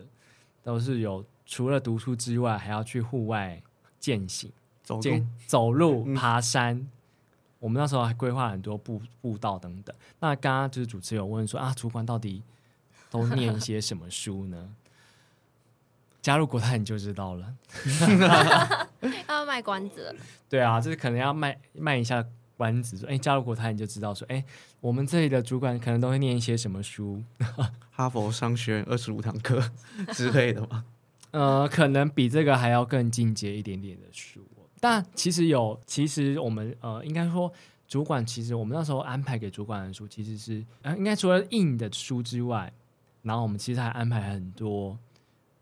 [0.62, 3.62] 都是有除了读书之外，还要去户外
[4.00, 4.50] 践行、
[4.82, 6.88] 走路走路、嗯爬山。
[7.58, 9.94] 我们那时候还规划很多步步道等等。
[10.20, 12.42] 那刚刚就是主持人有问说啊，主管到底
[13.10, 14.74] 都念一些什么书呢？
[16.24, 17.54] 加入国泰你就知道了。
[19.28, 20.16] 要卖关子了，
[20.48, 22.24] 对啊，就是可能要卖卖一下
[22.56, 24.42] 关子，说哎，加入国泰你就知道说，哎，
[24.80, 27.22] 我们这里的主管可能都会念一些什么书，
[27.90, 29.62] 哈佛商学院二十五堂课
[30.14, 30.86] 之类的嘛。
[31.32, 34.40] 呃，可能比这个还要更进阶一点点的书。
[34.80, 37.52] 但其实有，其实我们呃，应该说
[37.86, 42.72] 主管其实我们那时候安排给主管的书，其实是呃，应该除了硬的书之外，
[43.20, 44.98] 然后我们其实还安排很多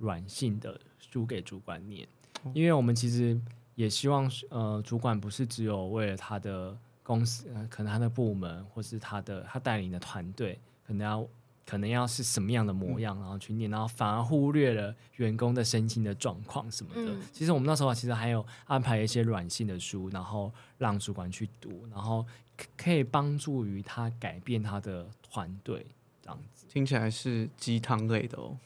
[0.02, 2.06] 软性的书给主管念，
[2.52, 3.40] 因为我们其实
[3.76, 11.28] 也希望呃，主管不是只有为了他的公司，呃，可能他的部门或是他的他带领的团队，可能要
[11.64, 17.12] 可能要是什么样的模样，然后去念，然后反而忽略了员工的身心的状况什么的。
[17.12, 25.86] 嗯其实我们那时候其实还有安排一些软性的书，然后让主管去读，然后可可以帮助于他改变他的团队
[26.20, 26.66] 这样子。
[26.68, 28.58] 听起来是鸡汤类的哦。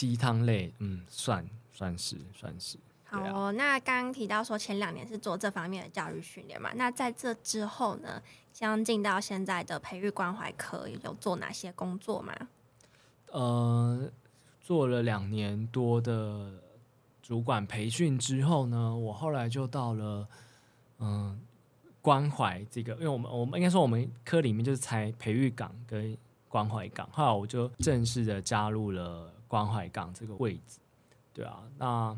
[0.00, 2.78] 鸡汤类，嗯，算算是算是。
[3.04, 12.32] 好哦，那刚刚提到说前两年是做这方面的教育训练嘛，那在这之后呢，将进到现在的培育关怀科，有做哪些工作吗？
[13.26, 14.10] 呃，
[14.62, 16.50] 做了两年多的
[17.20, 20.26] 主管培训之后呢，我后来就到了
[21.00, 21.38] 嗯、
[22.00, 26.16] 关怀这个，因为我们我们应该说我们科里面就是才培育岗跟
[26.48, 30.78] 关怀岗，后来我就正式的加入了关怀岗这个位置。
[31.34, 32.16] 对啊，那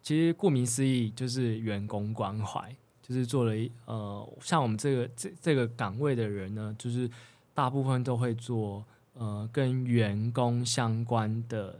[0.00, 7.08] 其实顾名思义就是员工关怀，就是做了一呃，像我们这个这这个岗位的人呢，就是
[7.52, 11.78] 大部分都会做呃跟员工相关的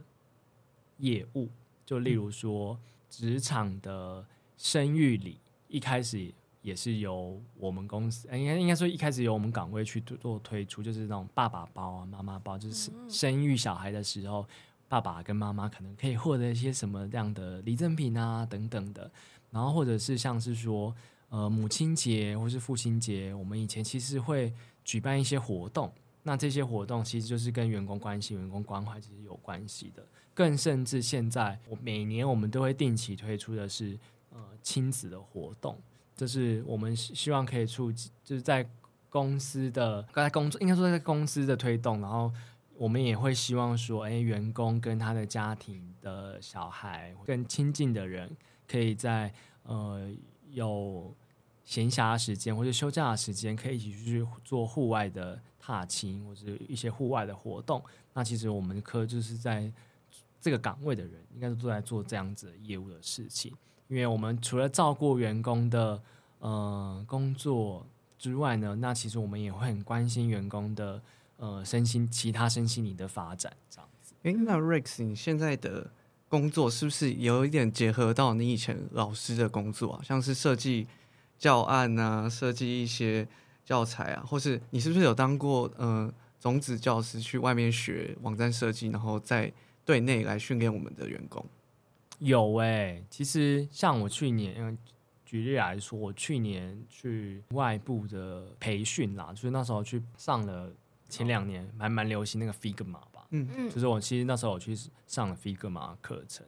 [0.97, 1.49] 业务，
[1.83, 2.77] 就例如说
[3.09, 4.23] 职场的
[4.55, 14.45] 生育礼，一开始也是由我们公司，呃应该应该说一开始由我们岗位去做做推出，就是那种爸爸包啊、妈妈包，就是嗯生育小孩的时候，
[14.91, 19.09] 爸爸跟妈妈可能可以获得一些什么这样的礼赠品啊等等的，
[19.49, 20.93] 然后或者是像是说。
[21.33, 25.89] 呃，母亲节或是父亲节，我们以前其实会举办一些活动，
[26.23, 30.05] 那这些活动其实就是跟员工关系、员工关怀其实有关系的。
[30.33, 33.97] 更甚至现在，我每年我们都会定期推出的是
[34.31, 35.79] 呃亲子的活动，
[36.17, 38.69] 这是我们希望可以促，就是在
[39.09, 42.29] 公司的刚才工作，应该说在公司的推动，然后
[42.81, 48.35] 我们也会希望说，哎，员工跟他的家庭的小孩更亲近的人，
[48.67, 50.11] 可以在呃
[50.49, 51.13] 有
[51.63, 57.79] 闲暇时间或者休假的时间，可以一起去做户外的踏青或者一些户外的活动。
[58.15, 59.71] 那其实我们科就是在
[60.41, 63.53] 这个岗位的人，应该都在做这样子业务的事情。
[63.89, 66.01] 因为我们除了照顾员工的
[66.39, 67.85] 呃工作
[68.17, 70.99] 之外呢，那其实我们也会很关心员工的
[71.41, 74.13] 呃身心其他身心灵的发展，这样子。
[74.21, 75.91] 诶，那 Rex，你现在的
[76.29, 80.01] 工作是不是有一点结合到你以前老师的工作啊？
[80.03, 80.87] 像是设计
[81.39, 83.27] 教案啊，设计一些
[83.65, 89.51] 教材啊，或是你是不是有当过呃种子教师，去外面学网站设计，然后在
[89.83, 91.43] 对内来训练我们的员工？
[92.19, 94.77] 有诶、其实像我去年，嗯
[95.25, 100.71] 举例来说，我去年去外部的培训啦，就是那时候去上了
[101.11, 103.47] 前两年还蛮流行那个 Figma 吧，嗯。
[103.55, 103.69] 嗯。
[103.69, 106.45] 就是我其实那时候我去上了 Figma 课程，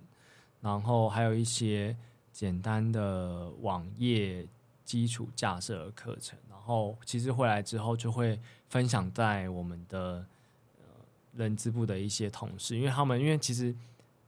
[0.61, 1.95] 然后还有一些
[2.31, 4.47] 简单的网页
[4.85, 8.39] 基础架设的课程，然后其实回来之后就会
[8.69, 10.25] 分享在我们的
[10.79, 10.85] 呃
[11.33, 13.75] 人资部的一些同事，因为他们因为其实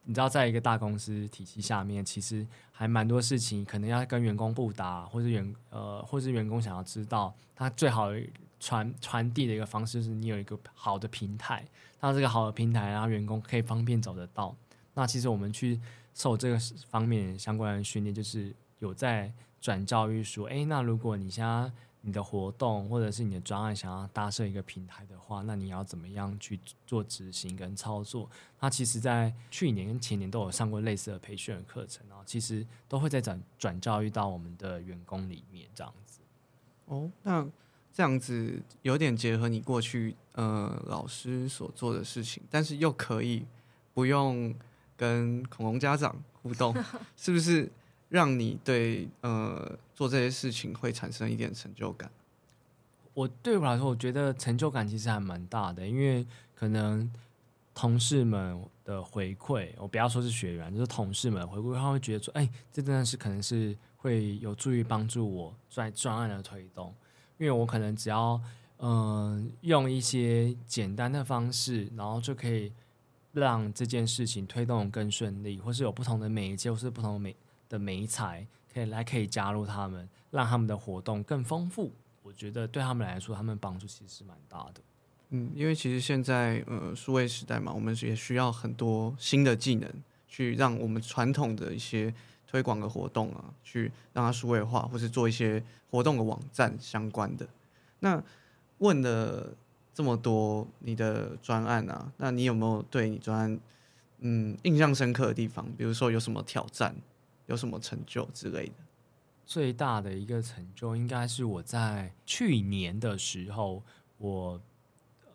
[0.03, 8.21] 你知道，在一个大公司体系下面，其实还蛮多事情可能要跟员工不达，或是员呃，或是员工想要知道，他最好的
[8.65, 11.63] 传传递的一个方式是你有一个好的平台，
[11.99, 14.55] 那这个好的平台，然后员工可以方便走得到。
[14.95, 15.79] 那其实我们去
[16.15, 16.57] 受这个
[16.89, 28.27] 方面相关的训练，就是有在转教育说，诶，那如果你现在你的活动或者是你的专案想要搭设一个平台的话，那你要怎么样去做执行跟操作？
[28.59, 36.19] 那其实，在去年跟前年都有上过类似的培训的课程，然后其实都会在转转教育到我们的员工里面，这样子。
[36.85, 37.47] 哦，那
[37.95, 43.45] 这样子有点结合你过去呃老师所做的事情，但是又可以
[43.93, 44.53] 不用
[44.97, 46.75] 跟恐龙家长互动，
[47.15, 47.71] 是不是
[48.09, 52.11] 让你对呃做这些事情会产生一点成就感？
[53.13, 57.09] 我对我来说，我觉得成就感其实还蛮大的，因为可能
[57.73, 66.93] 同事们的回馈，我不要说是学员，就是同事们回馈，他会觉得说，哎、这真的是可能是会有助于帮助我在专案的推动，
[67.37, 68.41] 因为我可能只要
[68.79, 72.71] 嗯、用一些简单的方式，然后就可以
[73.31, 77.35] 让这件事情推动更顺利，或是有不同的媒介，或是不同的媒
[77.69, 81.93] 的媒材，可以来可以加入他们，让他们的活动更丰富。
[82.21, 84.81] 我觉得对他们来说，他们帮助其实是蛮大的。
[85.29, 89.89] 嗯，因为其实现在呃数位时代嘛，我们也需要很多新的技能，
[90.27, 92.13] 去让我们传统的一些
[92.55, 97.45] 推广的活动啊，去让它数位化，或是做一些活动的网站相关的。
[97.99, 98.23] 那
[98.77, 99.53] 问了
[99.93, 103.59] 这么多你的专案啊，那你有没有对你专案
[104.19, 105.69] 嗯印象深刻的地方？
[105.75, 106.95] 比如说有什么挑战，
[107.47, 108.73] 有什么成就之类的？
[109.45, 113.83] 最大的一个成就，应该是我在去年的时候，
[114.17, 114.61] 我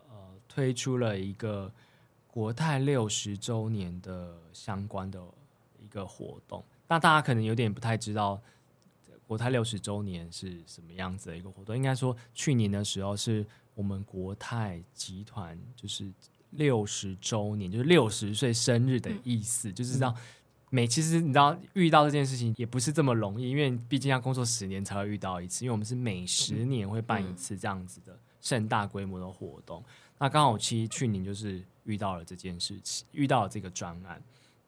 [0.09, 0.15] 呃
[0.47, 1.71] 推出了一个
[2.25, 5.21] 国泰六十周年的相关的
[5.79, 6.63] 一个活动。
[6.91, 8.37] 那大家可能有点不太知道，
[9.25, 11.73] 国泰六十周年是什么样子的一个活动。
[11.73, 16.11] 应该说，去年的时候是我们国泰集团就是
[16.49, 20.13] 六十周年，就是六十岁生日的意思，就是让。
[20.69, 29.81] 每其实你知道遇到这件事情也不是这么容易，因为毕竟要工作十年才会遇到一次，因为我们是每十年会办一次这样子的盛大规模的活动。
[30.17, 34.21] 那刚好其实去年就是遇到了这件事情，遇到了这个专案，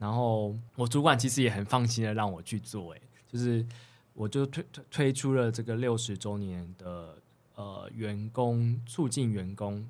[0.04, 3.66] 然后我主管其实也很放心的让我去做，哎，就是
[4.14, 7.16] 我就推推推出了这个六十周年的
[7.56, 9.88] 呃员工促进员工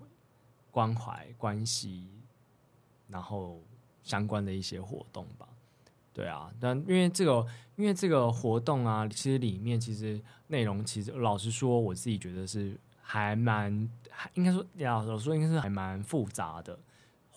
[0.70, 2.06] 关怀关系，
[3.08, 3.60] 然后
[4.04, 5.48] 相关的一些活动吧。
[6.14, 7.44] 对啊，但因为这个，
[7.76, 13.74] 因为这个活动啊，其实里面其实内容，其实老实说，我自己觉得是还蛮，
[14.36, 16.78] 应该说，老实说，应该是还蛮复杂的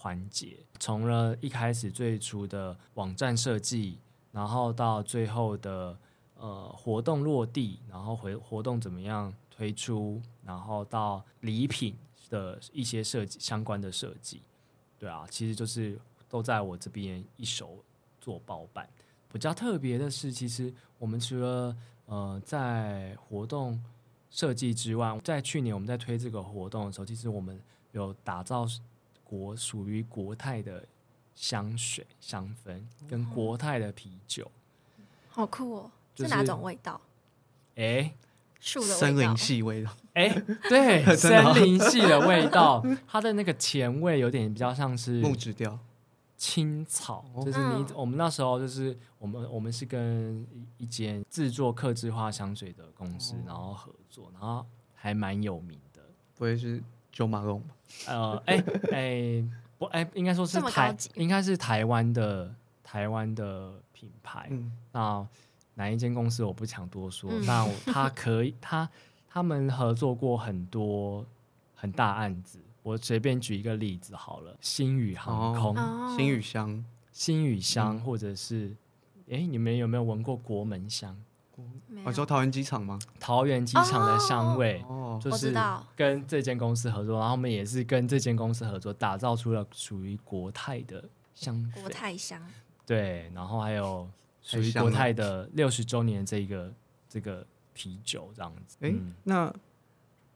[0.07, 0.57] 环节。
[0.78, 3.98] 从了一开始最初的网站设计，
[4.30, 5.98] 然后到最后的
[6.36, 11.96] 呃活动落地，然后回活动怎么样推出，然后到礼品
[12.30, 14.42] 的一些设计相关的设计，
[14.96, 15.98] 对啊，其实就是
[16.28, 17.82] 都在我这边一手。
[18.18, 18.88] 做包办，
[19.32, 21.76] 比较特别的是，其实我们除了
[22.07, 23.80] 呃在活动
[24.30, 28.66] 设计之外，在去年我们在推这个活动的时候，其实我们有打造
[29.28, 30.86] 国属于国泰的
[31.34, 34.50] 香水香氛跟国泰的啤酒，
[35.28, 35.90] 好酷哦！
[36.14, 37.00] 就是哪种味道？
[37.74, 38.14] 哎
[38.60, 40.28] 树的森林系味道，哎，
[40.68, 45.78] 对， 哦森林系的味道，它的那个前味有点比较像是木质调。
[46.38, 56.02] 青草，哦就是你、嗯我们那时候就是我们我们是跟一一间制作客制化香水的公司，哦然后合作，然后还蛮有名的。
[56.34, 56.82] 不会是
[57.16, 57.68] 九马龙吧？
[58.08, 58.62] 呃，哎
[58.92, 59.44] 哎
[59.78, 62.54] 不哎，应该说是台应该是台湾的
[62.84, 64.48] 台湾的品牌。
[64.50, 65.26] 嗯，那
[65.72, 68.86] 哪一间公司我不想多说，嗯那他可以他
[69.30, 71.24] 他们合作过很多
[71.74, 72.60] 很大案子。
[72.82, 78.76] 我随便举一个例子好了，星宇航空、哦新宇香星宇香，嗯或者是
[79.30, 81.16] 哎，你们有没有闻过国门香？
[81.88, 82.98] 没有我说桃园机场吗？
[83.18, 91.04] 桃园机场的香味，哦，就是我知道跟这间公司合作，然后我们也是跟这间公司合作，打造出了属于国泰的
[91.34, 91.92] 香国水。
[91.92, 92.40] 泰香，
[92.84, 94.08] 对，然后还有
[94.42, 96.72] 属于国泰的六十周年这个
[97.08, 98.76] 这个啤酒这样子。
[98.80, 99.52] 哎、嗯那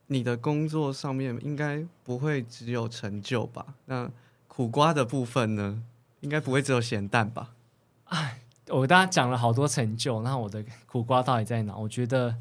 [0.07, 3.75] 你的工作上面应该不会只有成就吧？
[3.87, 4.11] 那
[4.49, 5.83] 苦瓜的部分呢？
[6.21, 7.55] 应该不会只有咸蛋吧？
[8.11, 11.77] 哎我大家讲了好多成就，那我的苦瓜到底在哪？
[11.77, 12.37] 我觉得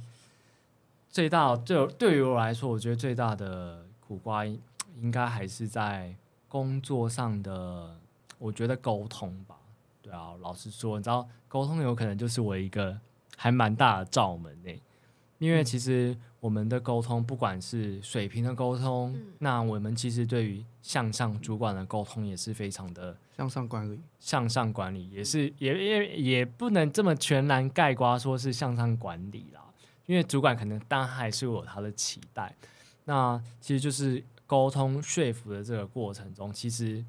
[1.09, 4.61] 最大对对于我来说，我觉得最大的苦瓜应
[5.01, 6.15] 应该还是在
[6.47, 7.97] 工作上的，
[8.37, 9.55] 我觉得沟通吧。
[10.01, 12.97] 对啊，老实说，你知道沟通有可能就是我一个
[13.35, 14.81] 还蛮大的罩门诶、
[15.39, 29.61] 因为其实我们的沟通，不管是水平的沟通，嗯那我们其实对于向上主管的沟通也是非常的向上管理，向上管理也是也也也不能这么全然概括说是向上管理啦，
[30.09, 32.55] 因为主管可能当然还是有他的期待。
[33.05, 37.05] 那其实就是沟通说服的这个过程中，其实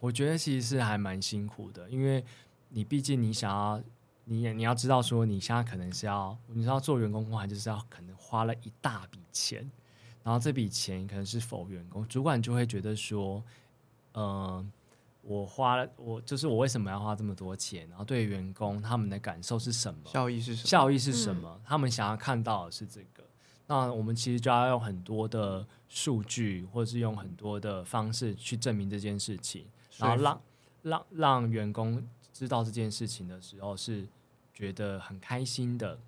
[0.00, 2.22] 我觉得其实是还蛮辛苦的，因为
[2.68, 3.82] 你毕竟你想要。
[4.26, 9.70] 你也你要知道，说你现在可能是要，你知道做员工工还就是要可能花了一大笔钱，
[10.22, 13.44] 然后这笔钱可能是否员工，主管就会觉得说，
[14.14, 14.72] 嗯、
[15.26, 17.88] 我花了，我就是我为什么要花这么多钱？
[17.88, 20.00] 然后对员工他们的感受是什么？
[20.04, 20.68] 效益是什么？
[20.68, 21.60] 效益是什么？
[21.64, 23.24] 他们想要看到的是这个。
[23.66, 29.66] 那我们其实就要用很多的数据，或者是用很多的方式去证明这件事情，
[29.96, 30.40] 然后让
[30.82, 34.06] 让让员工知道这件事情的时候是
[34.52, 35.98] 觉得很开心的。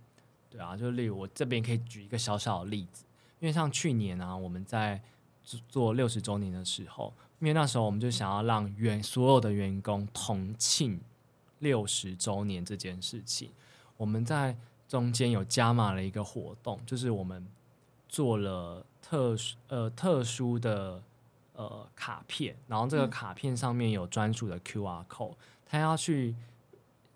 [0.50, 3.04] 对啊，就例如我这边可以举一个小小的例子，
[3.40, 5.00] 因为像去年啊，我们在
[5.42, 11.00] 做做六十周年的时候，因为那时候我们就想要让员所有的员工同庆
[11.58, 13.50] 六十周年这件事情，
[13.96, 14.56] 我们在
[14.88, 17.46] 中间有加码了一个活动，就是我们
[18.08, 21.02] 做了特殊呃特殊的
[21.54, 25.34] 呃卡片，然后这个卡片上面有专属的 QR code，
[25.66, 26.34] 他要去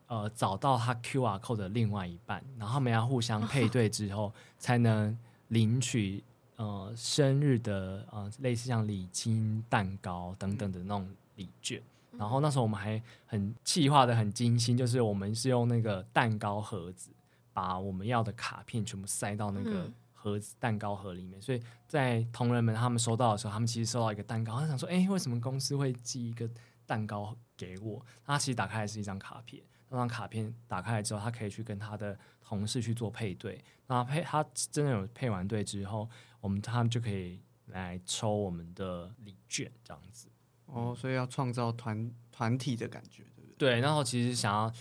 [0.06, 5.16] 呃找到他 QR code 的另外一半，然后他们要互相配对之后，才能
[5.48, 6.22] 领取
[6.60, 11.82] 呃生日的呃类似像礼金、蛋糕等等的那种礼券。
[12.18, 17.10] 然后那时候我们还很计划的很精心，就是我们是用那个蛋糕盒子，
[17.54, 21.40] 把我们要的卡片全部塞到那个嗯盒子、蛋糕盒里面。
[21.40, 26.46] 所以在同仁们他们收到的时候，他们其实收到一个蛋糕，他想说，哎，为什么公司会寄一个
[26.84, 28.04] 蛋糕给我？
[28.26, 33.64] 他其实打开来是一张卡片，那张卡片打开来之后，他可以去跟他的同事去做配对。
[33.86, 36.08] 那配他真的有配完对之后，
[36.40, 40.28] 我们他们就可以来抽我们的礼券，这样子。
[40.66, 43.54] 哦，所以要创造团团体的感觉，对不对？
[43.56, 44.72] 对，然后其实想要，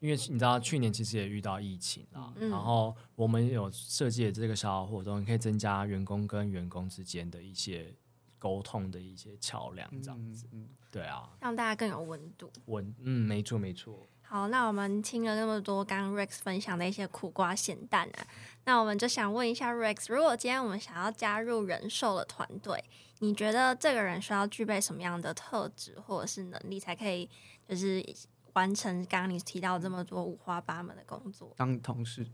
[0.00, 7.94] 因为你知道去年其实也遇到疫情啦，嗯然后我们有设计的这个小小活动，可以增加员工跟员工之间的一些
[8.38, 10.46] 沟通的一些桥梁，这样子。
[10.52, 12.50] 嗯，对啊，让大家更有温度。
[12.66, 14.08] 温嗯，没错没错。
[14.22, 18.26] 好，那我们听了那么多刚刚 Rex 分享的一些苦瓜咸蛋啊，
[18.68, 22.84] 那我们就想问一下 Rex，如果今天我们想要加入人寿的团队，
[23.20, 27.26] 你觉得这个人需要具备什么样的特质或者是能力，才可以
[27.66, 28.04] 就是
[28.52, 31.50] 完成刚刚你提到这么多五花八门的工作？
[31.56, 32.26] 当同事，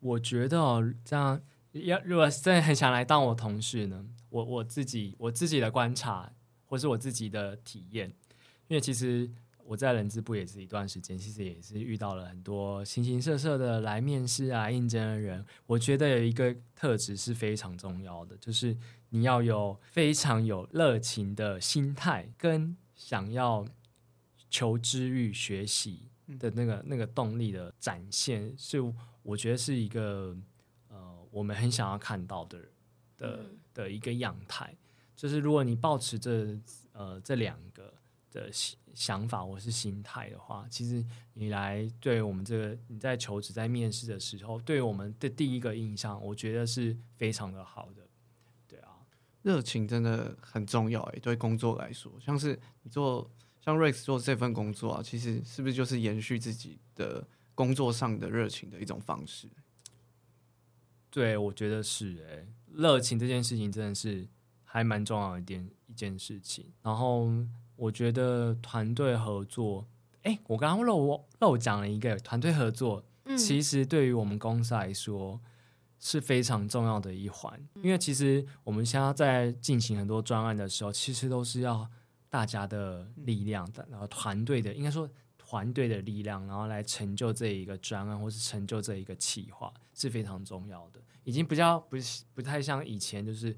[0.00, 0.58] 我觉得，
[1.02, 1.40] 这样
[1.72, 6.30] 要如果真的很想来当我同事呢，我我自己我自己的观察，
[6.66, 8.12] 或是我自己的体验，
[8.68, 9.30] 因为其实
[9.66, 15.44] 我在人资部也是一段时间，其实也是遇到了很多形形色色的来面试啊、应征的人。
[15.66, 18.76] 我觉得有一个特质是非常重要的，就是
[19.10, 23.66] 你要有非常有热情的心态，跟想要
[24.48, 26.08] 求知欲、学习
[26.38, 28.78] 的那个那个动力的展现，是
[29.22, 30.36] 我觉得是一个
[30.88, 32.58] 呃，我们很想要看到的
[33.16, 34.74] 的嗯的一个样态。
[35.16, 36.56] 就是如果你保持着
[36.92, 37.92] 呃这两个
[38.30, 41.04] 的想想法或是心态的话，其实
[41.34, 48.08] 你来对我们这个你在求职在面试的时候，对我们的第一个印象，我觉得是非常的好的。
[48.66, 49.04] 对啊，
[49.42, 59.48] 热情真的很重要诶，对工作来说，像是你做像 Rex 做这份工作啊，其实是不是就是延续自己的工作上的热情的一种方式？
[61.10, 64.26] 对，我觉得是诶、热情这件事情真的是
[64.64, 66.72] 还蛮重要的一件一件事情。
[66.82, 67.28] 然后
[67.76, 69.86] 我觉得团队合作，
[70.22, 73.36] 哎，我刚刚漏漏讲了一个团队合作，嗯。
[73.36, 75.40] 其实对于我们公司来说
[75.98, 81.88] 是非常重要的一环，因为其实我们现在在进行很多专案的时候，其实都是要
[82.28, 85.08] 大家的力量的，然后团队的，应该说
[85.38, 91.96] 团队的力量，然后来成就这一个专案或是成就这一个企划是非常重要的，已经比较不
[92.34, 93.56] 不太像以前就是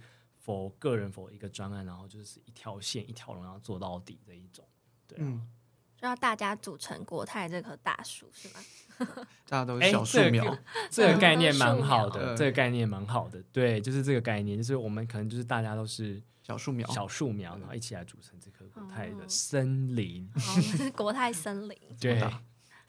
[0.49, 4.67] 否个人否一个专案，然后就是一条线一条龙然后做到底的一种，
[5.07, 5.47] 对啊、嗯，
[5.95, 8.55] 就要大家组成国泰这棵大树是吗？
[9.47, 10.59] 大家都哎是小树这个苗，
[10.91, 20.27] 这个概念蛮好的，嗯这个概念蛮好的，对，就是这个概念，就是我们可能就是大家都是小树苗，小树苗，然后一起来组成这棵国泰的哦森林。
[20.97, 21.79] 国泰森林。
[22.01, 22.19] 对，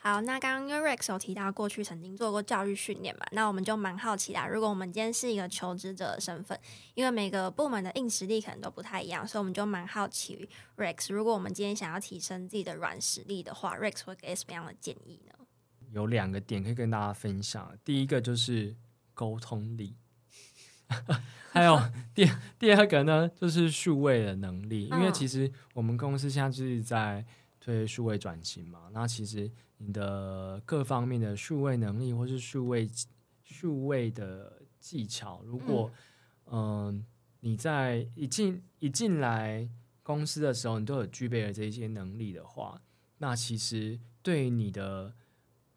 [0.02, 4.48] 好，那刚刚因为 Rex 有提到过去曾经做过教育训练嘛，那我们就蛮好奇啦。
[4.48, 6.58] 如果我们今天是一个求职者的身份，
[6.94, 10.48] 因为每个部门的硬实力可能都不太一样，所以我们就蛮好奇
[10.78, 15.34] Rex，如果我们今天想要提升自己的软实力的话，Rex 会给什么样的建议呢？
[15.92, 17.78] 有两个点可以跟大家分享。
[17.84, 18.78] 第一个就是
[19.14, 19.98] 沟通力，
[21.52, 21.78] 还有
[22.16, 22.26] 第
[22.58, 24.86] 第二个呢，就是数位的能力。
[24.86, 27.26] 因为嗯其实我们公司现在就是在
[27.60, 32.90] 推数位转型嘛，那其实你的各方面的数位能力或是数位
[33.44, 35.92] 数位的技巧，如果
[36.52, 37.06] 嗯、
[37.42, 39.70] 你在一进一进来
[40.02, 42.82] 公司的时候，你都有具备了这些能力的话，
[43.18, 45.14] 那其实对于你的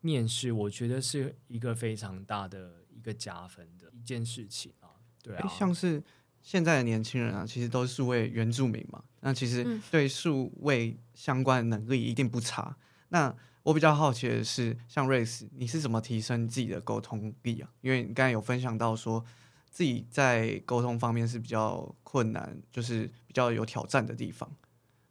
[0.01, 4.89] 面试，我觉得是一个非常大的一个加分的一件事情啊。
[5.23, 6.03] 对啊，像是
[6.41, 12.77] 现在的年轻人啊，其实都是数位原住民嘛，那其实嗯对数位相关的能力一定不差。
[13.09, 17.71] 那我比较好奇的是，像瑞斯，你是怎么提升自己的沟通力啊？
[17.81, 19.25] 因为你刚才有分享到说
[19.71, 24.51] 自己在沟通方面是比较困难，就是比较有挑战的地方。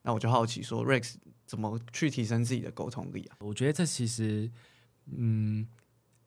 [0.01, 3.37] 那我就好奇说，Rex 怎么去提升自己的沟通力啊？
[3.39, 4.51] 我觉得这其实，
[5.15, 5.67] 嗯，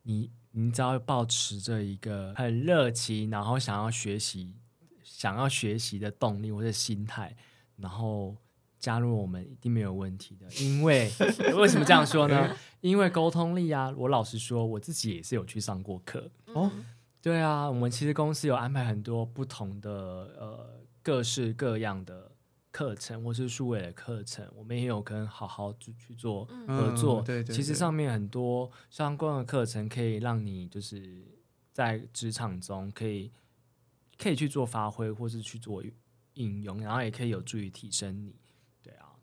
[0.05, 4.55] 你你只要保持着一个很热情，然后想要学习、
[5.03, 7.37] 想要学习的动力或者心态，
[7.77, 8.37] 然后
[8.79, 10.47] 加入我们一定没有问题的。
[10.63, 11.11] 因为
[11.57, 12.57] 为什么这样说呢？
[12.81, 16.31] 因为沟通力啊，我老实说，我自己也是有去上过课。
[16.47, 16.85] 哦嗯
[17.23, 19.91] 对啊，我们其实公司有安排很多不同的
[20.39, 22.31] 呃各式各样的
[22.71, 27.23] 课程，或是数位的课程，我们也有跟好好去去做嗯合作。
[27.23, 31.25] 嗯对对对其实上面很多相关的课程可以让你就是
[31.73, 33.33] 在职场中可以
[34.19, 35.83] 可以去做发挥，或是去做
[36.35, 38.37] 应用，然后也可以有助于提升你。
[38.83, 39.17] 对啊，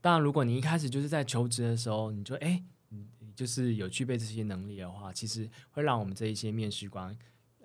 [0.00, 2.62] 当然，如果你一开始就是在求职的时候，你就哎。
[2.88, 7.14] 你你就是有具备这些能力的话，其实会让我们这一些面试官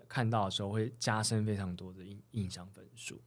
[0.07, 3.21] 看到的时候，会加深非常多的印印象分数。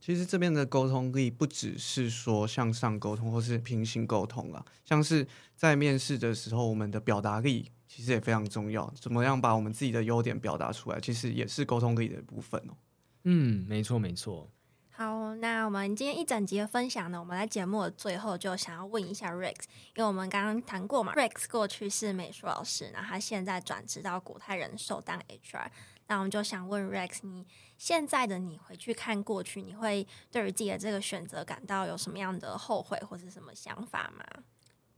[0.00, 8.92] 其实这边的沟通力不只是说向上沟通或是平行沟通啊，像是在面试的时候，我们的表达力其实也非常重要。
[9.00, 12.76] 怎么样把我们自己的优点表达出来，其实也是沟通力的一部分哦。
[13.22, 14.50] 嗯，没错没错。
[14.98, 19.54] 好，那我们今天一整集的分享呢，我们在节目的最后就想要问一下 Rex，
[19.94, 25.68] 因为我们刚刚谈过嘛，Rex 过去是美术老师，然后他现在转职到国泰人寿当 HR，
[26.08, 27.46] 那我们就想问 Rex，你
[27.76, 34.24] 现在的你回去看过去，你会对于自己的这个选择感到有什么样的后悔或是什么想法吗？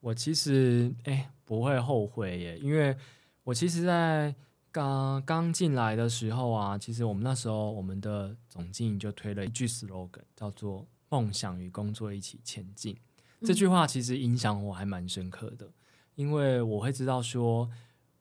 [0.01, 2.97] 我其实哎、不会后悔耶，因为
[3.45, 4.35] 我其实，在
[4.73, 12.97] 刚刚进来的时候啊，其实我们那时候我们的总经理就推了一句 slogan，叫做“梦想与工作一起前进”。
[13.43, 15.73] 这句话其实影响我还蛮深刻的，
[16.15, 17.69] 因为我会知道说，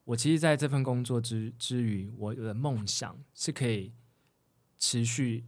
[0.05, 3.93] 我其实在这份工作之之余，我的梦想是可以
[4.79, 5.45] 持续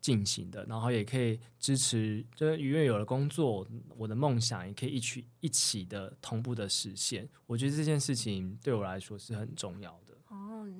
[0.00, 3.66] 进行的，然后也可以支持，就是因为有了工作，
[3.96, 7.26] 我的梦想也可以一起一起的同步的实现。
[7.46, 10.13] 我觉得这件事情对我来说是很重要的。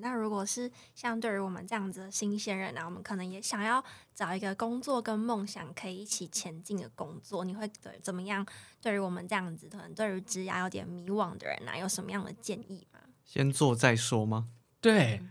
[0.05, 3.83] 哦，那如果是像对于我们这样子的新鲜人啊，我们可能也想要
[4.13, 8.45] 找一个工作跟梦想可以一起前进的工作，你会对怎么样？
[8.81, 12.99] 对于我们这样子可能对于职涯有点迷惘的人啊，有什么样的建议吗？
[13.23, 14.49] 先做再说吗？
[14.79, 15.21] 对，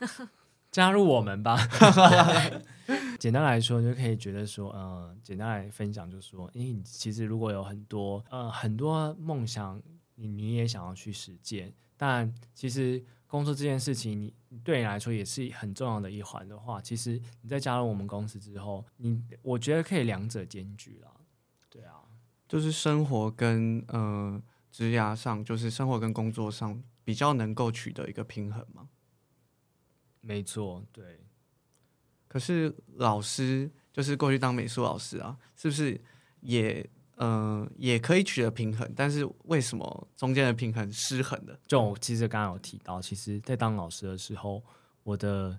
[0.72, 1.58] 加入我们吧。
[3.20, 9.80] 简单来说，就可以觉得说，呃，简单来分享，就是说，诶，你其实如果有很多呃很多梦想，
[10.14, 14.20] 你你也想要去实践，但其实工作这件事情，
[14.50, 21.10] 你对你来说也是很重要的一环的话，其实你在加入我们公司之后，你我觉得可以两者兼具啦。
[21.70, 22.02] 对啊，
[22.46, 24.38] 就是生活跟呃
[24.70, 28.90] 职涯上，就是生活跟工作上比较能够取得一个平衡嘛。
[30.20, 31.24] 没错，对。
[32.28, 35.98] 可是老师就是过去当美术老师啊，是不是
[36.40, 36.86] 也
[37.24, 41.56] 嗯、也可以取得平衡，但是为什么中间的平衡失衡的？
[41.68, 44.60] 就我其实刚刚有提到，其实，在当老师的时候，
[45.04, 45.56] 我的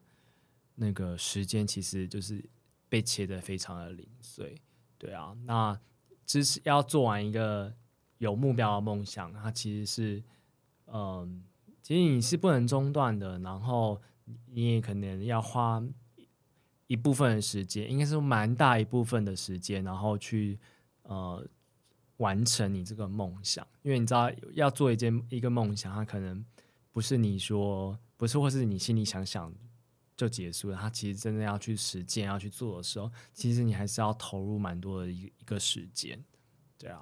[0.75, 2.43] 那个时间其实就是
[2.89, 4.55] 被切的非常的零碎。
[4.97, 5.79] 对啊，那
[6.25, 7.73] 只是要做完一个
[8.17, 10.23] 有目标的梦想，它其实是，
[10.87, 11.45] 嗯，
[11.81, 14.01] 其实你是不能中断的，然后
[14.51, 15.81] 你也可能要花
[16.87, 20.59] 一部分的时间，应该是蛮大一部分的时间，然后去
[21.03, 21.45] 呃
[22.17, 26.43] 完成你这个梦想，因为你知道要做一件一个梦想，它可能
[26.91, 29.53] 不是你说不是，或是你心里想想
[30.15, 30.77] 就结束了。
[30.79, 36.23] 它其实真的要去实践、要去做的时候，其实你还是要投入蛮多的一一个时间。
[36.77, 37.01] 对啊，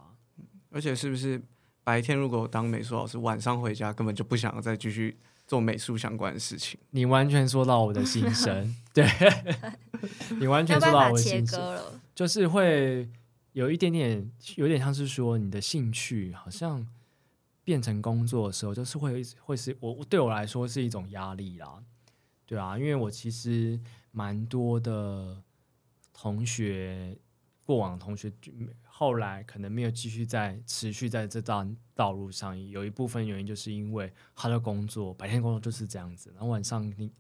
[0.70, 1.42] 而且是不是
[1.84, 6.80] 白天如果当美术老师，晚上回家根本就不想要再继续做美术相关的事情？
[6.92, 9.06] 你完全说到我的心声， 对
[10.40, 11.60] 你完全说到我的心声。
[11.60, 12.00] 了。
[12.16, 13.10] 就是会
[13.54, 16.88] 有一点点，有点像是说你的兴趣好像
[17.64, 21.84] 变成工作的时候，就是会会是我对我来说是一种压力啦，
[22.46, 23.80] 对啊，因为我其实
[24.12, 25.42] 蛮多的
[26.14, 27.18] 同学，
[27.66, 28.32] 过往同学
[28.84, 37.12] 后来可能没有继续在持续在这道道路上，有一部分原因就是因为他的工作白天工作就是这样子，然后晚上你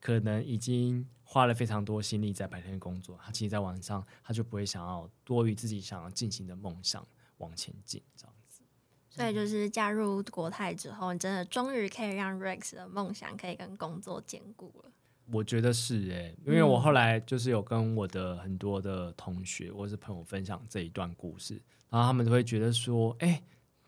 [0.00, 7.06] 可能已经花了非常多心力在白天工作，他其实在晚上他就不会想要多于自己想要进行的梦想
[7.38, 8.62] 往前进，这样子。
[9.10, 14.92] 所以就是加入国泰之后，你真的终于可以让 Rex 的梦想可以跟工作兼顾了。
[15.32, 23.42] 我觉得是诶、因为嗯我后来就是有跟我的很多的同学或是朋友分享这一段故事，然后他们都会觉得说，哎、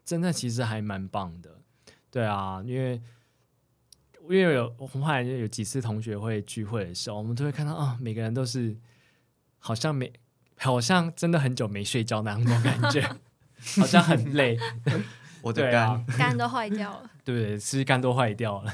[0.05, 1.61] 真的其实还蛮棒的，
[2.11, 3.01] 对啊，因为
[4.31, 8.77] 因为有我们后来就有几次同学会聚会的时候，我们都会看到啊、每个人都是
[9.59, 10.13] 好像没
[10.57, 13.01] 好像真的很久没睡觉那样的感觉，
[13.81, 14.59] 好像很累，
[15.43, 17.11] 我的肝，啊，肝都坏掉了。
[17.25, 17.59] 对 不对？
[17.59, 18.73] 吃肝都坏掉了。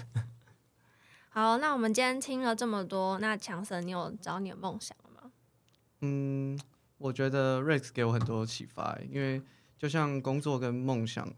[1.30, 5.30] 好，那我们今天听了这么多，那强森，你有找你的梦想了吗？
[6.00, 6.58] 嗯，
[6.98, 9.42] 我觉得 Rex 给我很多启发，因为
[9.78, 11.28] 就像工作跟梦想，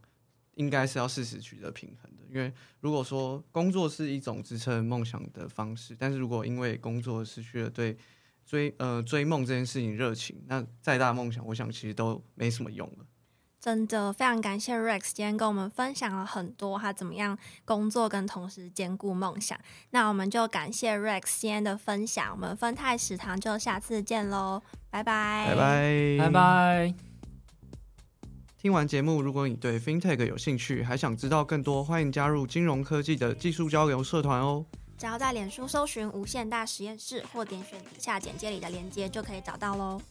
[0.55, 2.16] 应该是要适时取得平衡的。
[2.31, 7.97] 因为如果说工作是一种支撑梦想的方式，但是如果因为工作失去了对
[8.45, 13.07] 追呃追梦这件事情热情，那再大的梦想，我想其实都没什么用了。
[13.59, 19.59] 真的非常感谢 Rex 今天跟我们分享了很多他怎么样工作跟同时兼顾梦想。
[19.91, 25.57] 那我们就感谢 Rex 今天的分享，我们分泰食堂就下次见喽，拜拜，拜。
[25.57, 26.31] 拜，拜。
[26.31, 27.16] 拜。
[28.67, 34.67] 听完节目，如果你对 FinTech 有兴趣，还想知道更多，欢迎加入金融科技的技术交流社团哦。
[34.99, 40.03] 只要在脸书搜寻“无限大实验室”或点选底下简介里的链接，就可以找到喽。